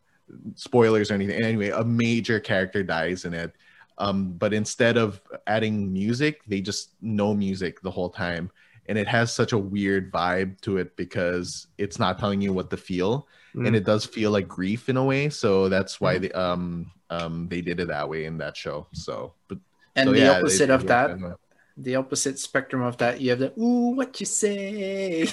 spoilers 0.55 1.11
or 1.11 1.15
anything 1.15 1.43
anyway 1.43 1.71
a 1.71 1.85
major 1.85 2.41
character 2.41 2.83
dies 2.83 3.25
in 3.25 3.35
it 3.35 3.53
um 3.99 4.33
but 4.33 4.53
instead 4.55 4.97
of 4.97 5.21
adding 5.47 5.93
music 5.93 6.41
they 6.47 6.61
just 6.61 6.91
no 7.03 7.35
music 7.35 7.81
the 7.83 7.91
whole 7.91 8.11
time 8.11 8.51
and 8.87 8.99
it 8.99 9.07
has 9.09 9.33
such 9.33 9.53
a 9.53 9.59
weird 9.59 10.13
vibe 10.13 10.61
to 10.61 10.77
it 10.79 10.97
because 10.97 11.69
it's 11.79 11.99
not 11.99 12.19
telling 12.19 12.41
you 12.41 12.53
what 12.53 12.71
to 12.71 12.77
feel 12.77 13.27
Mm. 13.55 13.69
and 13.69 13.77
it 13.77 13.85
does 13.85 14.05
feel 14.05 14.33
like 14.33 14.49
grief 14.49 14.89
in 14.89 14.97
a 14.97 15.05
way 15.05 15.29
so 15.31 15.69
that's 15.69 16.01
why 16.01 16.17
Mhm. 16.17 16.21
they 16.23 16.33
um 16.33 16.91
um 17.11 17.47
they 17.49 17.61
did 17.61 17.79
it 17.79 17.87
that 17.87 18.09
way 18.09 18.25
in 18.25 18.37
that 18.39 18.57
show 18.57 18.89
so 18.93 19.33
but 19.47 19.59
And 19.95 20.09
so, 20.09 20.13
the 20.13 20.19
yeah, 20.19 20.31
opposite 20.39 20.71
it- 20.71 20.71
of 20.71 20.83
it 20.83 20.87
that, 20.89 21.11
worked 21.11 21.23
out. 21.25 21.41
The 21.77 21.97
opposite 21.97 22.39
spectrum 22.39 22.83
of 22.83 22.97
that, 22.99 23.21
you 23.21 23.31
have 23.31 23.39
the 23.41 23.53
ooh, 23.61 23.91
what 23.97 24.21
you 24.21 24.27
say. 24.27 25.25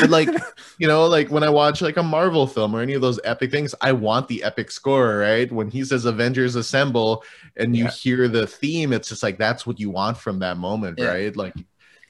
but 0.00 0.10
like 0.10 0.28
you 0.78 0.86
know 0.86 1.06
like 1.06 1.30
when 1.30 1.42
i 1.42 1.48
watch 1.48 1.80
like 1.82 1.96
a 1.96 2.02
marvel 2.02 2.46
film 2.46 2.74
or 2.74 2.80
any 2.80 2.92
of 2.94 3.00
those 3.00 3.18
epic 3.24 3.50
things 3.50 3.74
i 3.80 3.92
want 3.92 4.28
the 4.28 4.42
epic 4.42 4.70
score 4.70 5.18
right 5.18 5.50
when 5.52 5.70
he 5.70 5.84
says 5.84 6.04
avengers 6.04 6.54
assemble 6.54 7.24
and 7.56 7.76
you 7.76 7.84
Yeah. 7.84 7.90
hear 7.90 8.28
the 8.28 8.46
theme 8.46 8.92
it's 8.92 9.08
just 9.08 9.22
like 9.22 9.38
that's 9.38 9.66
what 9.66 9.78
you 9.80 9.90
want 9.90 10.16
from 10.18 10.38
that 10.40 10.56
moment 10.56 10.98
Yeah. 10.98 11.06
right 11.06 11.36
like 11.36 11.54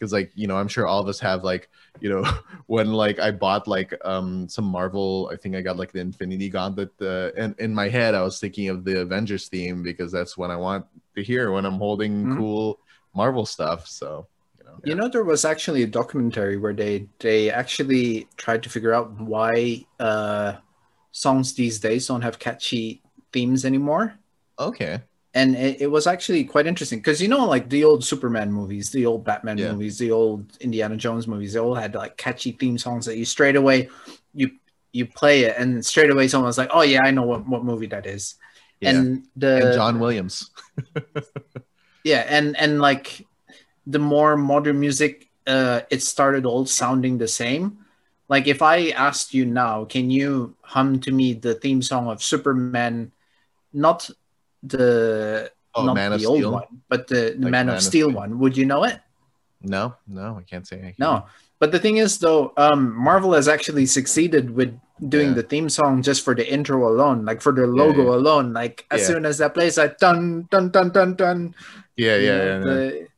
because 0.02 0.12
like 0.12 0.32
you 0.34 0.48
know 0.48 0.56
i'm 0.58 0.66
sure 0.68 0.86
all 0.86 0.98
of 1.00 1.06
us 1.06 1.20
have 1.20 1.44
like 1.44 1.70
you 2.00 2.10
know 2.10 2.24
when 2.66 2.92
like 2.92 3.20
i 3.20 3.30
bought 3.30 3.68
like 3.68 3.94
um 4.04 4.48
some 4.48 4.64
marvel 4.64 5.30
i 5.32 5.36
think 5.36 5.54
i 5.54 5.60
got 5.62 5.76
like 5.76 5.92
the 5.92 6.00
infinity 6.00 6.48
gauntlet 6.48 6.90
uh, 7.00 7.30
and 7.36 7.54
in 7.60 7.72
my 7.74 7.88
head 7.88 8.14
i 8.14 8.22
was 8.22 8.40
thinking 8.40 8.68
of 8.68 8.84
the 8.84 9.00
avengers 9.00 9.48
theme 9.48 9.82
because 9.82 10.10
that's 10.10 10.36
what 10.36 10.50
i 10.50 10.56
want 10.56 10.84
to 11.14 11.22
hear 11.22 11.52
when 11.52 11.64
i'm 11.64 11.78
holding 11.78 12.26
Mhm. 12.26 12.36
cool 12.36 12.78
marvel 13.14 13.46
stuff 13.46 13.86
so 13.86 14.26
you 14.58 14.64
know 14.64 14.80
You 14.84 14.96
know, 14.96 15.08
there 15.08 15.22
was 15.24 15.44
actually 15.44 15.84
a 15.84 15.86
documentary 15.86 16.56
where 16.56 16.74
they 16.74 17.06
they 17.20 17.50
actually 17.50 18.26
tried 18.36 18.62
to 18.64 18.70
figure 18.70 18.92
out 18.92 19.14
why 19.20 19.86
uh, 20.00 20.58
songs 21.12 21.54
these 21.54 21.78
days 21.78 22.08
don't 22.08 22.22
have 22.22 22.38
catchy 22.38 23.02
themes 23.32 23.64
anymore, 23.64 24.18
okay 24.58 25.02
and 25.34 25.56
it, 25.56 25.80
it 25.82 25.86
was 25.86 26.06
actually 26.06 26.44
quite 26.44 26.66
interesting 26.66 26.98
because 26.98 27.20
you 27.22 27.28
know, 27.28 27.46
like 27.46 27.68
the 27.70 27.84
old 27.84 28.04
Superman 28.04 28.52
movies, 28.52 28.90
the 28.90 29.06
old 29.06 29.24
Batman 29.24 29.58
Yeah. 29.58 29.72
movies, 29.72 29.98
the 29.98 30.10
old 30.10 30.56
Indiana 30.60 30.96
Jones 30.96 31.26
movies, 31.26 31.54
they 31.54 31.60
all 31.60 31.74
had 31.74 31.94
like 31.94 32.16
catchy 32.16 32.52
theme 32.52 32.78
songs 32.78 33.06
that 33.06 33.16
you 33.16 33.24
straight 33.24 33.56
away 33.56 33.88
you 34.34 34.50
you 34.92 35.06
play 35.06 35.44
it, 35.44 35.56
and 35.58 35.84
straight 35.84 36.10
away 36.10 36.28
someone's 36.28 36.58
like, 36.58 36.70
"Oh 36.72 36.82
yeah, 36.82 37.00
I 37.04 37.10
know 37.12 37.22
what 37.22 37.46
what 37.48 37.64
movie 37.64 37.86
that 37.88 38.06
is." 38.06 38.34
yeah 38.80 39.00
and, 39.00 39.28
And 39.56 39.72
the 39.72 39.72
john 39.72 39.98
williams 39.98 40.50
yeah 42.04 42.24
and 42.28 42.56
and 42.56 42.80
like 42.80 43.26
the 43.86 43.98
more 43.98 44.36
modern 44.36 44.80
music 44.80 45.30
uh 45.46 45.82
it 45.90 46.02
started 46.02 46.46
all 46.46 46.66
sounding 46.66 47.18
the 47.18 47.28
same 47.28 47.78
like 48.28 48.46
if 48.48 48.62
i 48.62 48.90
asked 48.90 49.34
you 49.34 49.46
now 49.46 49.84
can 49.84 50.10
you 50.10 50.56
hum 50.62 51.00
to 51.00 51.12
me 51.12 51.34
the 51.34 51.54
theme 51.54 51.82
song 51.82 52.08
of 52.08 52.22
superman 52.22 53.12
not 53.72 54.10
the 54.62 55.50
oh 55.74 55.84
not 55.86 55.94
man 55.94 56.10
the 56.10 56.16
of 56.16 56.26
old 56.26 56.38
steel 56.38 56.52
one 56.52 56.82
but 56.88 57.08
the, 57.08 57.34
the 57.36 57.44
Like 57.46 57.50
man, 57.50 57.66
Man 57.66 57.68
of 57.70 57.74
of 57.76 57.82
steel 57.82 58.08
Steel. 58.08 58.16
one 58.20 58.38
would 58.38 58.56
you 58.56 58.66
know 58.66 58.84
it 58.84 59.00
no 59.62 59.94
no 60.06 60.38
i 60.38 60.42
can't 60.42 60.66
say 60.66 60.78
I 60.82 60.94
no 60.98 61.26
but 61.58 61.72
the 61.72 61.78
thing 61.78 61.96
is 61.98 62.18
though 62.18 62.52
um 62.56 62.94
marvel 62.94 63.32
has 63.34 63.48
actually 63.48 63.86
succeeded 63.86 64.50
with 64.50 64.74
doing 65.08 65.28
Yeah. 65.28 65.34
the 65.34 65.42
theme 65.42 65.68
song 65.68 66.02
just 66.02 66.22
for 66.24 66.34
the 66.34 66.46
intro 66.46 66.86
alone 66.86 67.24
like 67.24 67.40
for 67.42 67.52
the 67.52 67.66
logo 67.66 68.04
yeah. 68.10 68.18
alone 68.18 68.52
like 68.52 68.86
as 68.90 69.00
Yeah. 69.02 69.06
soon 69.06 69.26
as 69.26 69.38
that 69.38 69.54
plays 69.54 69.78
like 69.78 69.98
dun 69.98 70.46
dun 70.50 70.70
dun 70.70 70.90
dun 70.90 71.14
dun 71.14 71.54
yeah 71.96 72.16
yeah 72.16 72.22
yeah, 72.22 72.44
yeah. 72.44 72.58
the- 72.58 73.08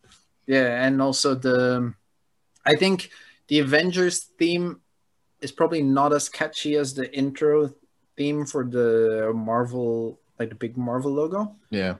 yeah, 0.47 0.85
and 0.85 1.01
also 1.01 1.35
the 1.35 1.95
I 2.67 2.77
think 2.77 3.09
the 3.49 3.61
Avengers 3.61 4.29
theme 4.39 4.81
is 5.41 5.53
probably 5.53 5.81
not 5.83 6.13
as 6.13 6.29
catchy 6.29 6.77
as 6.77 6.93
the 6.93 7.09
intro 7.17 7.73
theme 8.17 8.45
for 8.45 8.63
the 8.65 9.33
Marvel, 9.35 10.21
like 10.39 10.49
the 10.51 10.55
big 10.55 10.77
Marvel 10.77 11.13
logo, 11.13 11.57
yeah 11.71 11.97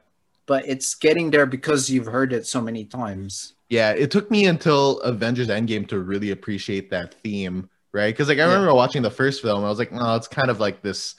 but 0.47 0.67
it's 0.69 0.95
getting 0.95 1.31
there 1.31 1.47
because 1.47 1.89
you've 1.89 2.07
heard 2.07 2.33
it 2.33 2.47
so 2.47 2.61
many 2.61 2.85
times. 2.85 3.55
Yeah, 3.71 3.93
it 3.93 4.11
took 4.11 4.31
me 4.31 4.47
until 4.47 5.01
Avengers 5.01 5.49
Endgame 5.49 5.89
to 5.89 5.99
really 5.99 6.31
appreciate 6.31 6.91
that 6.91 7.15
theme, 7.23 7.71
right? 7.93 8.13
Because 8.15 8.29
like 8.29 8.39
I 8.39 8.43
Yeah. 8.43 8.53
remember 8.53 8.75
watching 8.75 9.03
the 9.03 9.11
first 9.11 9.41
film, 9.43 9.65
I 9.65 9.69
was 9.69 9.79
like, 9.79 9.91
no, 9.93 10.15
it's 10.17 10.29
kind 10.29 10.51
of 10.51 10.61
like 10.61 10.83
this, 10.83 11.15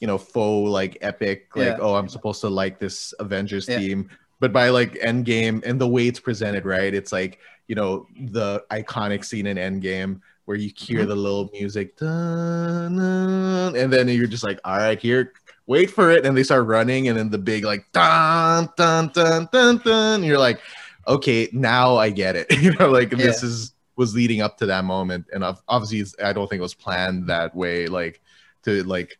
you 0.00 0.06
know, 0.06 0.18
faux 0.18 0.70
like 0.70 0.98
epic, 1.00 1.48
like 1.56 1.78
Yeah. 1.78 1.78
oh, 1.78 1.94
I'm 1.94 2.08
supposed 2.08 2.40
to 2.42 2.48
like 2.48 2.78
this 2.80 3.14
Avengers 3.20 3.68
Yeah. 3.68 3.76
theme. 3.78 4.10
But 4.40 4.52
by 4.52 4.68
like 4.70 4.94
Endgame 4.94 5.62
and 5.64 5.80
the 5.80 5.88
way 5.88 6.08
it's 6.08 6.20
presented, 6.20 6.64
right? 6.66 6.92
It's 6.92 7.12
like 7.12 7.38
you 7.68 7.74
know 7.76 8.06
the 8.26 8.62
iconic 8.70 9.24
scene 9.24 9.46
in 9.46 9.56
Endgame 9.56 10.20
where 10.44 10.56
you 10.56 10.70
hear 10.76 11.00
Mm-hmm. 11.00 11.08
the 11.08 11.16
little 11.16 11.48
music, 11.52 11.96
dun, 11.96 12.96
dun, 12.96 13.76
and 13.76 13.90
then 13.92 14.08
you're 14.08 14.26
just 14.26 14.44
like, 14.44 14.60
all 14.64 14.76
right, 14.76 14.98
here, 15.00 15.32
wait 15.66 15.90
for 15.90 16.10
it, 16.10 16.26
and 16.26 16.36
they 16.36 16.42
start 16.42 16.66
running, 16.66 17.08
and 17.08 17.18
then 17.18 17.30
the 17.30 17.38
big 17.38 17.64
like 17.64 17.90
dun 17.92 18.68
dun 18.76 19.10
dun 19.14 19.48
dun 19.52 19.78
dun, 19.78 20.22
you're 20.22 20.38
like, 20.38 20.60
okay, 21.06 21.48
now 21.52 21.96
I 21.96 22.10
get 22.10 22.36
it. 22.36 22.46
you 22.62 22.72
know, 22.74 22.90
like 22.90 23.10
this 23.10 23.42
is 23.42 23.72
was 23.96 24.14
leading 24.14 24.40
up 24.40 24.58
to 24.58 24.66
that 24.66 24.84
moment, 24.84 25.26
and 25.32 25.44
ob- 25.44 25.62
obviously, 25.68 26.00
it's, 26.00 26.14
I 26.22 26.32
don't 26.32 26.48
think 26.48 26.58
it 26.58 26.62
was 26.62 26.74
planned 26.74 27.28
that 27.28 27.54
way, 27.54 27.86
like 27.86 28.20
to 28.64 28.82
like 28.84 29.18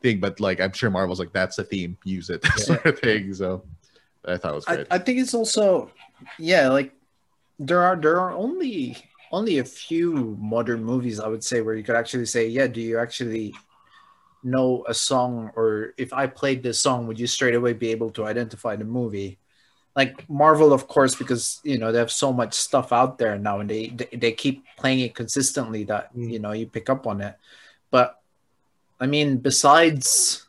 thing, 0.00 0.20
but 0.20 0.40
like 0.40 0.60
I'm 0.60 0.72
sure 0.72 0.90
Marvel's 0.90 1.18
like 1.18 1.32
that's 1.32 1.56
the 1.56 1.64
theme, 1.64 1.96
use 2.04 2.30
it, 2.30 2.44
sort 2.56 2.84
of 2.86 2.98
thing. 2.98 3.34
So 3.34 3.64
I 4.24 4.36
thought 4.36 4.52
it 4.52 4.54
was 4.56 4.66
I, 4.66 4.76
great. 4.76 4.86
I 4.90 4.98
think 4.98 5.18
it's 5.18 5.34
also 5.34 5.90
yeah, 6.38 6.68
like 6.68 6.92
there 7.58 7.82
are 7.82 7.96
there 7.96 8.20
are 8.20 8.32
only 8.32 8.96
only 9.32 9.58
a 9.58 9.64
few 9.64 10.36
modern 10.40 10.84
movies 10.84 11.18
I 11.18 11.26
would 11.28 11.42
say 11.42 11.60
where 11.60 11.74
you 11.74 11.82
could 11.82 11.96
actually 11.96 12.26
say, 12.26 12.46
yeah, 12.46 12.66
do 12.66 12.80
you 12.80 12.98
actually 12.98 13.54
know 14.44 14.84
a 14.86 14.94
song 14.94 15.50
or 15.56 15.94
if 15.96 16.12
I 16.12 16.26
played 16.26 16.62
this 16.62 16.80
song, 16.80 17.06
would 17.06 17.18
you 17.18 17.26
straight 17.26 17.54
away 17.54 17.72
be 17.72 17.90
able 17.90 18.10
to 18.10 18.26
identify 18.26 18.76
the 18.76 18.84
movie? 18.84 19.38
Like 19.96 20.28
Marvel, 20.28 20.72
of 20.72 20.86
course, 20.88 21.14
because 21.14 21.60
you 21.64 21.78
know 21.78 21.92
they 21.92 21.98
have 21.98 22.12
so 22.12 22.32
much 22.32 22.54
stuff 22.54 22.92
out 22.92 23.18
there 23.18 23.38
now, 23.38 23.60
and 23.60 23.70
they 23.70 23.88
they, 23.88 24.08
they 24.16 24.32
keep 24.32 24.64
playing 24.76 25.00
it 25.00 25.14
consistently 25.14 25.84
that 25.84 26.14
Mm. 26.14 26.30
you 26.32 26.38
know 26.38 26.52
you 26.52 26.66
pick 26.66 26.90
up 26.90 27.06
on 27.06 27.20
it. 27.20 27.34
But 27.90 28.18
I 29.00 29.06
mean, 29.06 29.38
besides 29.38 30.46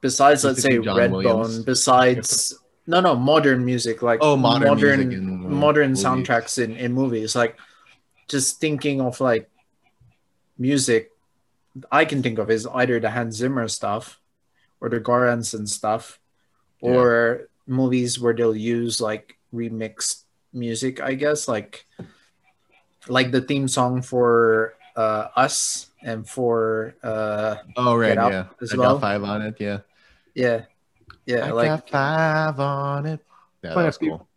besides 0.00 0.44
let's 0.44 0.62
say 0.62 0.78
John 0.78 0.96
Redbone, 0.96 1.64
besides 1.64 2.54
no 2.86 3.00
no 3.00 3.16
modern 3.16 3.64
music 3.64 4.02
like 4.02 4.20
Oh, 4.22 4.36
modern 4.36 4.68
modern 4.68 5.12
in, 5.12 5.44
uh, 5.44 5.48
modern 5.48 5.92
soundtracks 5.92 6.62
in, 6.62 6.76
in 6.76 6.92
movies 6.92 7.34
like 7.34 7.58
just 8.28 8.60
thinking 8.60 9.00
of 9.00 9.20
like 9.20 9.50
music 10.56 11.12
I 11.90 12.04
can 12.04 12.22
think 12.22 12.38
of 12.38 12.50
is 12.50 12.66
either 12.66 13.00
the 13.00 13.10
Hans 13.10 13.36
Zimmer 13.36 13.68
stuff 13.68 14.20
or 14.80 14.88
the 14.88 15.00
Göransson 15.00 15.68
stuff 15.68 16.18
Yeah. 16.80 16.90
or 16.90 17.08
movies 17.66 18.18
where 18.20 18.32
they'll 18.34 18.56
use 18.56 19.00
like 19.00 19.36
remixed 19.52 20.24
music 20.52 21.00
I 21.02 21.14
guess 21.14 21.48
like 21.48 21.84
like 23.08 23.30
the 23.32 23.40
theme 23.40 23.68
song 23.68 24.02
for 24.02 24.74
uh 24.96 25.28
us 25.36 25.88
and 26.02 26.28
for 26.28 26.94
uh 27.02 27.56
oh 27.76 27.94
right, 27.96 28.14
Get 28.14 28.30
yeah, 28.32 28.46
as 28.62 28.72
I 28.72 28.76
well. 28.76 28.94
got 28.94 29.00
five 29.00 29.24
on 29.24 29.42
it. 29.42 29.56
Yeah, 29.58 29.78
yeah 30.34 30.64
yeah 31.26 31.46
I 31.46 31.50
like 31.50 31.66
got 31.68 31.90
five 31.90 32.60
on 32.60 33.06
it. 33.06 33.20
Yeah, 33.62 33.74
that's 33.74 33.98
cool. 33.98 34.27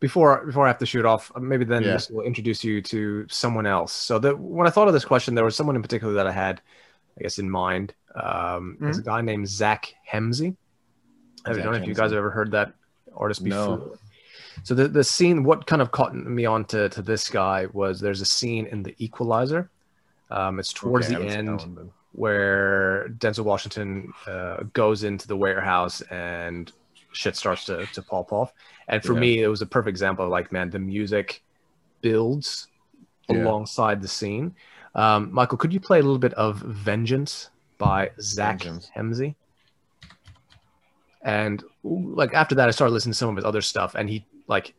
Before 0.00 0.44
before 0.46 0.64
I 0.64 0.68
have 0.68 0.78
to 0.78 0.86
shoot 0.86 1.04
off, 1.04 1.30
uh, 1.34 1.40
maybe 1.40 1.64
then 1.64 1.82
Yeah. 1.82 1.92
this 1.92 2.10
will 2.10 2.22
introduce 2.22 2.62
you 2.64 2.80
to 2.82 3.26
someone 3.28 3.66
else. 3.66 3.92
So 3.92 4.18
that 4.20 4.38
when 4.38 4.66
I 4.66 4.70
thought 4.70 4.88
of 4.88 4.94
this 4.94 5.04
question, 5.04 5.34
there 5.34 5.44
was 5.44 5.56
someone 5.56 5.76
in 5.76 5.82
particular 5.82 6.14
that 6.14 6.26
I 6.26 6.32
had, 6.32 6.60
I 7.18 7.22
guess, 7.22 7.38
in 7.38 7.50
mind. 7.50 7.94
Um, 8.14 8.76
There's 8.80 8.98
a 8.98 9.02
guy 9.02 9.20
named 9.20 9.48
Zach 9.48 9.94
Hemsey. 10.10 10.56
I 11.46 11.52
don't 11.52 11.64
know 11.64 11.72
if 11.72 11.86
you 11.86 11.94
guys 11.94 12.10
have 12.10 12.18
ever 12.18 12.30
heard 12.30 12.50
that 12.52 12.72
artist 13.16 13.44
before. 13.44 13.78
No. 13.78 13.96
So 14.64 14.74
the 14.74 14.88
the 14.88 15.04
scene, 15.04 15.44
what 15.44 15.66
kind 15.66 15.80
of 15.80 15.92
caught 15.92 16.14
me 16.14 16.44
on 16.44 16.64
to, 16.66 16.88
to 16.88 17.00
this 17.02 17.28
guy 17.28 17.66
was 17.72 18.00
there's 18.00 18.20
a 18.20 18.26
scene 18.26 18.66
in 18.66 18.82
The 18.82 18.94
Equalizer. 18.98 19.70
Um, 20.30 20.58
it's 20.58 20.72
towards 20.72 21.06
Okay, 21.06 21.14
the 21.14 21.20
haven't 21.20 21.36
seen 21.36 21.46
that 21.46 21.62
end 21.62 21.76
one, 21.76 21.90
where 22.12 23.08
Denzel 23.18 23.44
Washington 23.44 24.12
uh, 24.26 24.64
goes 24.72 25.04
into 25.04 25.28
the 25.28 25.36
warehouse 25.36 26.00
and 26.10 26.72
shit 27.12 27.36
starts 27.36 27.64
to, 27.66 27.86
to 27.86 28.02
pop 28.02 28.32
off. 28.32 28.52
And 28.88 29.02
for 29.02 29.14
Yeah. 29.14 29.20
me, 29.20 29.42
it 29.42 29.48
was 29.48 29.62
a 29.62 29.66
perfect 29.66 29.90
example 29.90 30.24
of 30.24 30.30
like, 30.30 30.52
man, 30.52 30.70
the 30.70 30.78
music 30.78 31.42
builds 32.00 32.68
Yeah. 33.28 33.36
alongside 33.36 34.00
the 34.00 34.08
scene. 34.08 34.54
Um, 34.94 35.32
Michael, 35.32 35.58
could 35.58 35.72
you 35.72 35.80
play 35.80 35.98
a 35.98 36.02
little 36.02 36.18
bit 36.18 36.34
of 36.34 36.58
Vengeance 36.60 37.50
by 37.78 38.10
Zach 38.20 38.62
Vengeance. 38.62 38.90
Hemsey? 38.96 39.34
And 41.22 41.62
like 41.82 42.32
after 42.34 42.54
that, 42.54 42.68
I 42.68 42.70
started 42.70 42.92
listening 42.92 43.12
to 43.12 43.18
some 43.18 43.28
of 43.30 43.36
his 43.36 43.44
other 43.44 43.60
stuff, 43.60 43.94
and 43.94 44.08
he 44.08 44.24
like 44.46 44.74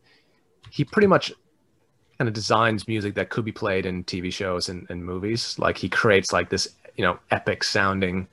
he 0.71 0.83
pretty 0.83 1.07
much 1.07 1.31
kind 2.17 2.27
of 2.27 2.33
designs 2.33 2.87
music 2.87 3.15
that 3.15 3.29
could 3.29 3.45
be 3.45 3.51
played 3.51 3.85
in 3.85 4.03
TV 4.03 4.31
shows 4.31 4.69
and, 4.69 4.85
and 4.89 5.03
movies. 5.03 5.57
Like 5.59 5.77
he 5.77 5.89
creates 5.89 6.31
like 6.33 6.49
this, 6.49 6.75
you 6.95 7.03
know, 7.03 7.19
epic 7.31 7.63
sounding 7.63 8.27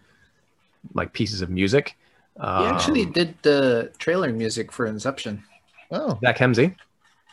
like 0.95 1.13
pieces 1.13 1.43
of 1.43 1.51
music. 1.51 1.97
He 2.37 2.43
Um, 2.43 2.75
actually 2.75 3.07
did 3.07 3.35
the 3.43 3.91
trailer 3.99 4.33
music 4.33 4.71
for 4.73 4.87
Inception 4.87 5.43
Oh, 5.91 6.19
Zach 6.25 6.37
Hemsey. 6.39 6.75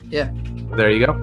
Yeah. 0.09 0.29
There 0.75 0.89
you 0.91 1.05
go. 1.05 1.13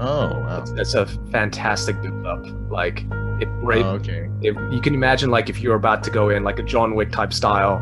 oh, 0.00 0.28
wow. 0.40 0.58
That's, 0.58 0.72
that's 0.72 0.94
a 0.94 1.06
fantastic 1.30 2.00
build 2.02 2.26
up. 2.26 2.44
Like 2.70 3.04
it, 3.40 3.48
Oh, 3.48 3.96
okay. 4.00 4.28
it, 4.42 4.54
you 4.72 4.80
can 4.80 4.94
imagine 4.94 5.30
like 5.30 5.48
if 5.48 5.60
you're 5.60 5.74
about 5.76 6.04
to 6.04 6.10
go 6.10 6.30
in 6.30 6.44
like 6.44 6.58
a 6.58 6.62
John 6.62 6.94
Wick 6.94 7.10
type 7.10 7.32
style 7.32 7.80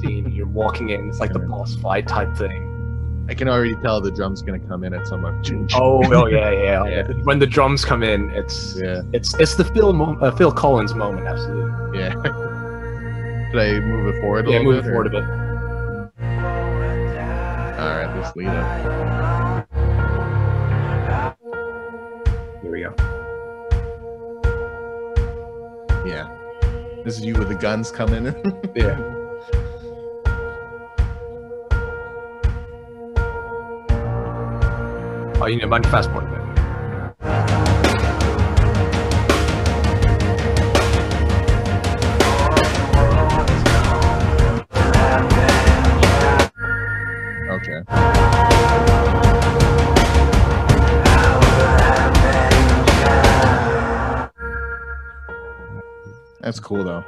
scene, 0.00 0.30
you're 0.32 0.46
walking 0.46 0.90
in, 0.90 1.08
it's 1.08 1.18
like 1.20 1.32
the 1.32 1.38
boss 1.40 1.74
fight 1.76 2.06
type 2.06 2.36
thing. 2.36 2.68
I 3.28 3.34
can 3.34 3.48
already 3.48 3.74
tell 3.76 4.00
the 4.00 4.10
drum's 4.10 4.42
gonna 4.42 4.58
come 4.58 4.84
in 4.84 4.92
at 4.92 5.06
some 5.06 5.22
point. 5.22 5.72
Oh, 5.74 6.02
oh 6.12 6.26
yeah, 6.26 6.50
yeah, 6.50 6.84
yeah. 6.88 7.08
When 7.22 7.38
the 7.38 7.46
drums 7.46 7.84
come 7.84 8.02
in, 8.02 8.30
it's 8.30 8.76
yeah, 8.80 9.02
it's 9.12 9.34
it's 9.34 9.54
the 9.54 9.64
Phil 9.64 9.92
mo- 9.92 10.18
uh, 10.20 10.30
Phil 10.32 10.52
Collins 10.52 10.94
moment, 10.94 11.26
absolutely. 11.26 12.00
yeah. 12.00 12.12
Should 13.52 13.60
I 13.60 13.80
move 13.80 14.14
it 14.14 14.20
forward? 14.20 14.46
A 14.48 14.50
Yeah, 14.50 14.58
little 14.58 14.72
move 14.72 14.78
it 14.78 14.82
bit, 14.84 14.90
forward 14.90 15.06
a 15.06 15.10
bit. 15.10 15.24
All 17.78 17.96
right, 17.96 18.16
let's 18.16 18.34
lead 18.36 18.48
up. 18.48 19.68
Here 22.62 22.70
we 22.70 22.80
go. 22.80 22.94
Yeah, 26.06 26.28
this 27.04 27.18
is 27.18 27.24
you 27.24 27.34
with 27.34 27.48
the 27.48 27.54
guns 27.54 27.90
coming 27.90 28.26
in. 28.26 28.58
Yeah. 28.74 29.21
You 35.48 35.56
know, 35.56 35.66
mind 35.66 35.84
fast 35.86 36.08
forward 36.10 36.30
a. 36.30 36.42
Okay. 47.50 47.82
That's 56.40 56.60
cool 56.60 56.84
though. 56.84 57.04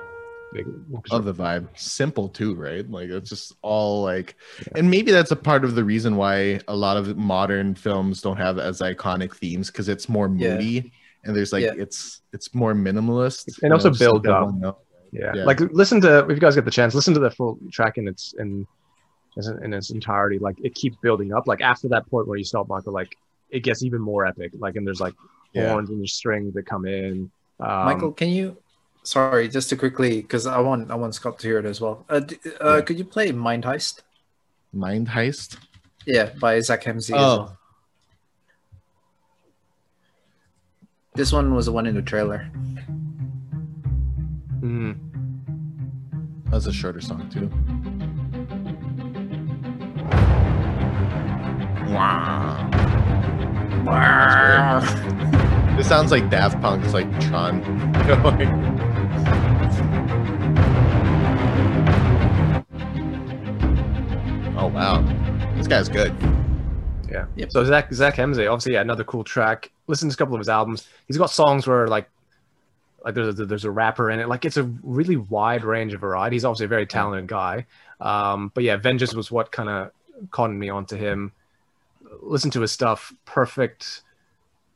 Big- 0.55 0.67
Love 1.11 1.25
the 1.25 1.35
vibe. 1.35 1.67
Simple 1.77 2.29
too, 2.29 2.55
right? 2.55 2.89
Like 2.89 3.11
it's 3.11 3.29
just 3.29 3.55
all 3.61 4.03
like, 4.03 4.37
and 4.77 4.89
maybe 4.91 5.11
that's 5.11 5.33
a 5.33 5.37
part 5.37 5.65
of 5.65 5.75
the 5.75 5.83
reason 5.85 6.17
why 6.17 6.61
a 6.69 6.77
lot 6.77 6.97
of 6.97 7.17
modern 7.19 7.75
films 7.75 8.23
don't 8.23 8.37
have 8.37 8.59
as 8.59 8.81
iconic 8.81 9.35
themes 9.35 9.71
because 9.71 9.89
it's 9.89 10.09
more 10.09 10.29
Yeah. 10.35 10.55
moody 10.55 10.93
and 11.25 11.35
there's 11.37 11.53
like 11.53 11.65
Yeah. 11.65 11.73
it's 11.77 12.21
it's 12.33 12.55
more 12.55 12.73
minimalist 12.73 13.59
And 13.63 13.73
also 13.73 13.91
just 13.91 14.01
like 14.01 14.09
build 14.09 14.27
up. 14.29 14.45
one 14.47 14.61
note. 14.61 14.79
Yeah. 15.11 15.33
Yeah. 15.35 15.45
Like 15.45 15.59
listen 15.61 16.01
to 16.03 16.21
if 16.21 16.31
you 16.31 16.37
guys 16.37 16.55
get 16.55 16.65
the 16.65 16.71
chance, 16.71 16.95
listen 16.95 17.15
to 17.15 17.21
the 17.21 17.31
full 17.33 17.59
track 17.73 17.99
in 17.99 18.07
its 18.09 18.35
in 18.39 18.67
in 19.63 19.73
its 19.75 19.91
entirety. 19.91 20.39
Like 20.39 20.57
it 20.63 20.75
keeps 20.77 20.97
building 21.03 21.33
up. 21.33 21.49
Like 21.49 21.61
after 21.61 21.89
that 21.89 22.09
point 22.09 22.29
where 22.29 22.39
you 22.39 22.45
stop, 22.45 22.69
Michael, 22.69 22.93
like 22.93 23.17
it 23.51 23.61
gets 23.61 23.83
even 23.83 24.01
more 24.01 24.25
epic. 24.25 24.53
Like 24.57 24.77
and 24.77 24.87
there's 24.87 25.01
like 25.01 25.15
Yeah. 25.53 25.71
horns 25.71 25.91
and 25.91 25.99
there's 25.99 26.13
strings 26.13 26.55
that 26.55 26.65
come 26.67 26.87
in. 26.87 27.31
Um, 27.61 27.85
Michael, 27.87 28.13
can 28.13 28.29
you? 28.29 28.57
Sorry, 29.05 29.49
just 29.49 29.69
to 29.69 29.77
quickly, 29.77 30.23
because 30.23 30.47
I 30.47 30.59
want 30.61 30.91
I 30.91 30.95
want 30.95 31.15
Scott 31.15 31.39
to 31.41 31.47
hear 31.47 31.59
it 31.59 31.67
as 31.67 31.79
well. 31.81 32.05
Uh, 32.09 32.21
d- 32.21 32.39
uh, 32.61 32.77
Yeah. 32.77 32.81
Could 32.81 32.99
you 32.99 33.05
play 33.05 33.31
Mind 33.33 33.65
Heist? 33.65 34.01
Mind 34.73 35.09
Heist. 35.09 35.59
Yeah, 36.07 36.31
by 36.41 36.59
Zach 36.61 36.83
Hemsey. 36.85 37.15
as 37.15 37.23
Oh. 37.23 37.37
well. 37.39 37.59
This 41.15 41.33
one 41.33 41.55
was 41.55 41.67
the 41.67 41.73
one 41.73 41.87
in 41.87 41.95
the 41.95 42.03
trailer. 42.03 42.51
mm, 44.61 44.99
That's 46.51 46.67
a 46.67 46.73
shorter 46.73 47.01
song 47.01 47.29
too. 47.31 47.51
Wow. 53.85 54.81
This 55.77 55.89
sounds 55.89 56.11
like 56.11 56.31
Daft 56.31 56.61
Punk's 56.61 56.93
like 56.95 57.09
Tron. 57.21 57.61
oh 64.65 64.69
wow. 64.69 65.03
This 65.57 65.67
guy's 65.69 65.89
good. 65.91 66.15
yeah. 67.11 67.27
Yep. 67.37 67.53
So 67.53 67.65
Zach 67.65 67.93
Zach 67.93 68.15
Hemsey, 68.15 68.51
obviously, 68.51 68.73
yeah, 68.73 68.81
another 68.81 69.05
cool 69.05 69.23
track. 69.25 69.71
Listen 69.87 70.09
to 70.09 70.15
a 70.15 70.17
couple 70.17 70.35
of 70.35 70.39
his 70.41 70.49
albums. 70.49 70.89
He's 71.07 71.19
got 71.19 71.31
songs 71.31 71.67
where 71.67 71.87
like 71.87 72.09
like 73.05 73.15
there's 73.15 73.39
a, 73.39 73.45
there's 73.45 73.67
a 73.67 73.71
rapper 73.71 74.11
in 74.11 74.21
it. 74.21 74.29
Like 74.29 74.47
it's 74.47 74.57
a 74.57 74.63
really 74.83 75.17
wide 75.17 75.65
range 75.65 75.93
of 75.93 76.01
variety. 76.01 76.37
He's 76.37 76.45
obviously 76.47 76.65
a 76.65 76.69
very 76.69 76.87
talented 76.87 77.27
guy. 77.27 77.67
Um, 78.01 78.51
but 78.55 78.65
yeah, 78.65 78.77
Vengeance 78.77 79.15
was 79.15 79.31
what 79.31 79.53
kind 79.53 79.69
of 79.69 79.91
conned 80.31 80.59
me 80.59 80.71
onto 80.71 80.97
him. 80.97 81.33
Listen 82.23 82.51
to 82.53 82.63
his 82.63 82.73
stuff, 82.73 83.13
perfect 83.27 84.01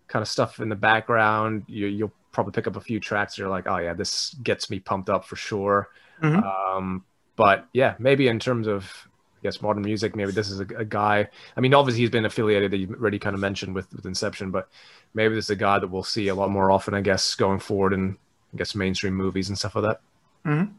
kind 0.08 0.20
of 0.22 0.28
stuff 0.28 0.60
in 0.60 0.68
the 0.68 0.76
background. 0.76 1.64
You, 1.66 1.86
you'll 1.86 2.12
probably 2.32 2.52
pick 2.52 2.66
up 2.66 2.76
a 2.76 2.80
few 2.80 3.00
tracks. 3.00 3.38
You're 3.38 3.48
like, 3.48 3.66
oh 3.66 3.78
yeah, 3.78 3.94
this 3.94 4.34
gets 4.42 4.68
me 4.68 4.80
pumped 4.80 5.08
up 5.08 5.24
for 5.24 5.36
sure. 5.36 5.88
Mhm. 6.22 6.44
Um, 6.44 7.04
but 7.36 7.66
yeah, 7.72 7.94
maybe 7.98 8.28
in 8.28 8.38
terms 8.38 8.66
of 8.66 9.07
I 9.38 9.42
guess 9.42 9.62
modern 9.62 9.82
music, 9.82 10.16
maybe 10.16 10.32
this 10.32 10.50
is 10.50 10.60
a, 10.60 10.66
a 10.76 10.84
guy. 10.84 11.28
I 11.56 11.60
mean, 11.60 11.74
obviously 11.74 12.00
he's 12.00 12.10
been 12.10 12.24
affiliated. 12.24 12.70
That 12.72 12.78
you've 12.78 12.90
already 12.90 13.18
kind 13.18 13.34
of 13.34 13.40
mentioned 13.40 13.74
with 13.74 13.92
with 13.94 14.06
Inception, 14.06 14.50
but 14.50 14.68
maybe 15.14 15.34
this 15.34 15.46
is 15.46 15.50
a 15.50 15.56
guy 15.56 15.78
that 15.78 15.88
we'll 15.88 16.02
see 16.02 16.28
a 16.28 16.34
lot 16.34 16.50
more 16.50 16.70
often. 16.70 16.94
I 16.94 17.00
guess 17.00 17.34
going 17.34 17.60
forward 17.60 17.92
in 17.92 18.16
I 18.52 18.56
guess 18.56 18.74
mainstream 18.74 19.14
movies 19.14 19.48
and 19.48 19.56
stuff 19.58 19.76
like 19.76 19.84
that. 19.84 20.00
Mm-hmm. 20.44 20.72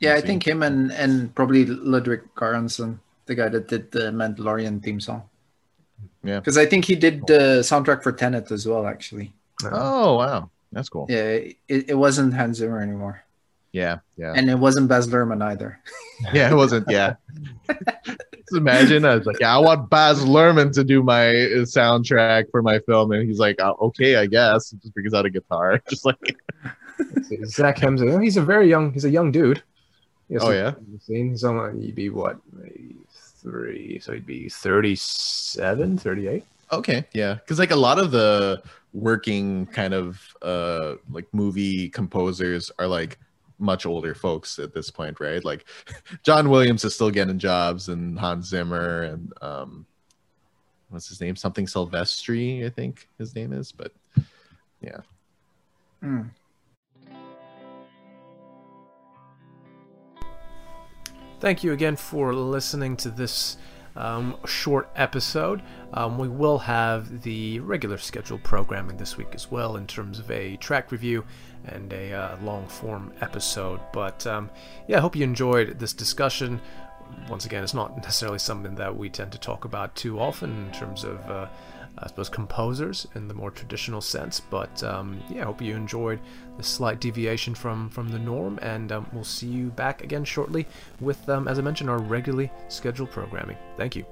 Yeah, 0.00 0.14
I 0.14 0.20
think 0.20 0.46
him 0.46 0.62
and 0.62 0.92
and 0.92 1.34
probably 1.34 1.64
Ludwig 1.64 2.22
Göransson, 2.34 2.98
the 3.26 3.34
guy 3.34 3.48
that 3.48 3.68
did 3.68 3.90
the 3.92 4.10
Mandalorian 4.10 4.82
theme 4.82 5.00
song. 5.00 5.22
Yeah. 6.24 6.38
because 6.38 6.58
I 6.58 6.66
think 6.66 6.84
he 6.84 6.94
did 6.94 7.26
the 7.26 7.60
soundtrack 7.62 8.02
for 8.02 8.12
Tenet 8.12 8.50
as 8.50 8.66
well. 8.66 8.86
Actually, 8.86 9.32
uh-huh. 9.64 9.70
Oh 9.74 10.16
wow. 10.18 10.50
That's 10.72 10.88
cool. 10.88 11.06
yeah, 11.08 11.36
it, 11.36 11.56
it 11.68 11.98
wasn't 11.98 12.32
Hans 12.34 12.56
Zimmer 12.58 12.80
anymore, 12.80 13.22
Yeah, 13.72 13.98
yeah. 14.16 14.34
and 14.36 14.50
it 14.50 14.58
wasn't 14.58 14.88
Baz 14.88 15.08
Luhrmann 15.08 15.42
either. 15.42 15.78
Yeah, 16.32 16.52
it 16.52 16.54
wasn't. 16.54 16.88
Yeah. 16.88 17.14
Just 18.06 18.52
imagine 18.52 19.04
I 19.04 19.16
was 19.16 19.26
like, 19.26 19.40
yeah, 19.40 19.56
I 19.56 19.58
want 19.58 19.90
Baz 19.90 20.24
Luhrmann 20.24 20.72
to 20.74 20.84
do 20.84 21.02
my 21.02 21.26
uh, 21.30 21.64
soundtrack 21.66 22.44
for 22.52 22.62
my 22.62 22.78
film, 22.80 23.10
and 23.10 23.26
he's 23.26 23.40
like, 23.40 23.60
uh, 23.60 23.72
okay, 23.80 24.14
I 24.16 24.26
guess, 24.26 24.70
just 24.70 24.94
because 24.94 25.14
out 25.14 25.26
a 25.26 25.30
guitar, 25.30 25.80
just 25.90 26.04
like, 26.04 26.16
Zach 27.46 27.78
Hemsey. 27.78 28.12
oh, 28.12 28.18
He's 28.20 28.36
a 28.36 28.42
very 28.42 28.68
young. 28.68 28.92
He's 28.92 29.04
a 29.04 29.10
young 29.10 29.32
dude. 29.32 29.62
He 30.28 30.34
has 30.34 30.44
Oh, 30.44 30.50
yeah? 30.50 30.74
Seen. 31.00 31.30
He's 31.30 31.42
on. 31.42 31.80
He'd 31.80 31.94
be 31.96 32.08
what? 32.08 32.36
Maybe 32.52 32.94
three. 33.10 33.98
So 34.00 34.12
he'd 34.12 34.26
be 34.26 34.48
37, 34.48 35.98
38. 35.98 36.44
okay, 36.72 37.04
yeah, 37.12 37.34
because 37.34 37.58
like 37.58 37.72
a 37.72 37.76
lot 37.76 37.98
of 37.98 38.12
the 38.12 38.62
working 38.94 39.64
kind 39.66 39.94
of 39.94 40.20
uh 40.42 40.94
like 41.10 41.26
movie 41.32 41.88
composers 41.88 42.70
are 42.78 42.86
like 42.86 43.18
much 43.62 43.86
older 43.86 44.14
folks 44.14 44.58
at 44.58 44.74
this 44.74 44.90
point, 44.90 45.20
right? 45.20 45.42
Like 45.44 45.64
John 46.22 46.50
Williams 46.50 46.84
is 46.84 46.94
still 46.94 47.10
getting 47.10 47.38
jobs, 47.38 47.88
and 47.88 48.18
Hans 48.18 48.48
Zimmer, 48.48 49.02
and 49.02 49.32
um, 49.40 49.86
what's 50.90 51.08
his 51.08 51.20
name? 51.20 51.36
Something 51.36 51.66
Silvestri, 51.66 52.66
I 52.66 52.68
think 52.68 53.08
his 53.18 53.34
name 53.34 53.52
is, 53.52 53.72
but 53.72 53.92
yeah. 54.80 54.98
Hmm. 56.00 56.22
Thank 61.40 61.64
you 61.64 61.72
again 61.72 61.96
for 61.96 62.34
listening 62.34 62.96
to 62.98 63.10
this 63.10 63.56
um, 63.96 64.36
short 64.46 64.90
episode. 64.96 65.62
Um, 65.94 66.18
we 66.18 66.28
will 66.28 66.58
have 66.58 67.22
the 67.22 67.60
regular 67.60 67.98
scheduled 67.98 68.42
programming 68.42 68.96
this 68.96 69.16
week 69.16 69.34
as 69.34 69.50
well, 69.50 69.76
in 69.76 69.86
terms 69.86 70.18
of 70.18 70.30
a 70.30 70.56
track 70.56 70.90
review 70.92 71.24
and 71.66 71.92
a 71.92 72.12
uh, 72.12 72.36
long 72.42 72.66
form 72.66 73.12
episode. 73.20 73.80
But 73.92 74.26
um, 74.26 74.50
yeah, 74.88 74.98
I 74.98 75.00
hope 75.00 75.16
you 75.16 75.24
enjoyed 75.24 75.78
this 75.78 75.92
discussion. 75.92 76.60
Once 77.28 77.44
again, 77.44 77.62
it's 77.62 77.74
not 77.74 77.96
necessarily 77.96 78.38
something 78.38 78.74
that 78.76 78.96
we 78.96 79.10
tend 79.10 79.32
to 79.32 79.38
talk 79.38 79.64
about 79.64 79.94
too 79.94 80.18
often 80.18 80.66
in 80.66 80.72
terms 80.72 81.04
of. 81.04 81.30
Uh, 81.30 81.46
I 81.98 82.06
suppose 82.08 82.28
composers 82.28 83.06
in 83.14 83.28
the 83.28 83.34
more 83.34 83.50
traditional 83.50 84.00
sense, 84.00 84.40
but 84.40 84.82
um, 84.82 85.22
yeah, 85.30 85.42
I 85.42 85.44
hope 85.44 85.60
you 85.60 85.76
enjoyed 85.76 86.20
the 86.56 86.62
slight 86.62 87.00
deviation 87.00 87.54
from 87.54 87.90
from 87.90 88.08
the 88.08 88.18
norm, 88.18 88.58
and 88.62 88.90
um, 88.92 89.06
we'll 89.12 89.24
see 89.24 89.48
you 89.48 89.68
back 89.70 90.02
again 90.02 90.24
shortly 90.24 90.66
with, 91.00 91.28
um, 91.28 91.48
as 91.48 91.58
I 91.58 91.62
mentioned, 91.62 91.90
our 91.90 91.98
regularly 91.98 92.50
scheduled 92.68 93.10
programming. 93.10 93.56
Thank 93.76 93.96
you. 93.96 94.04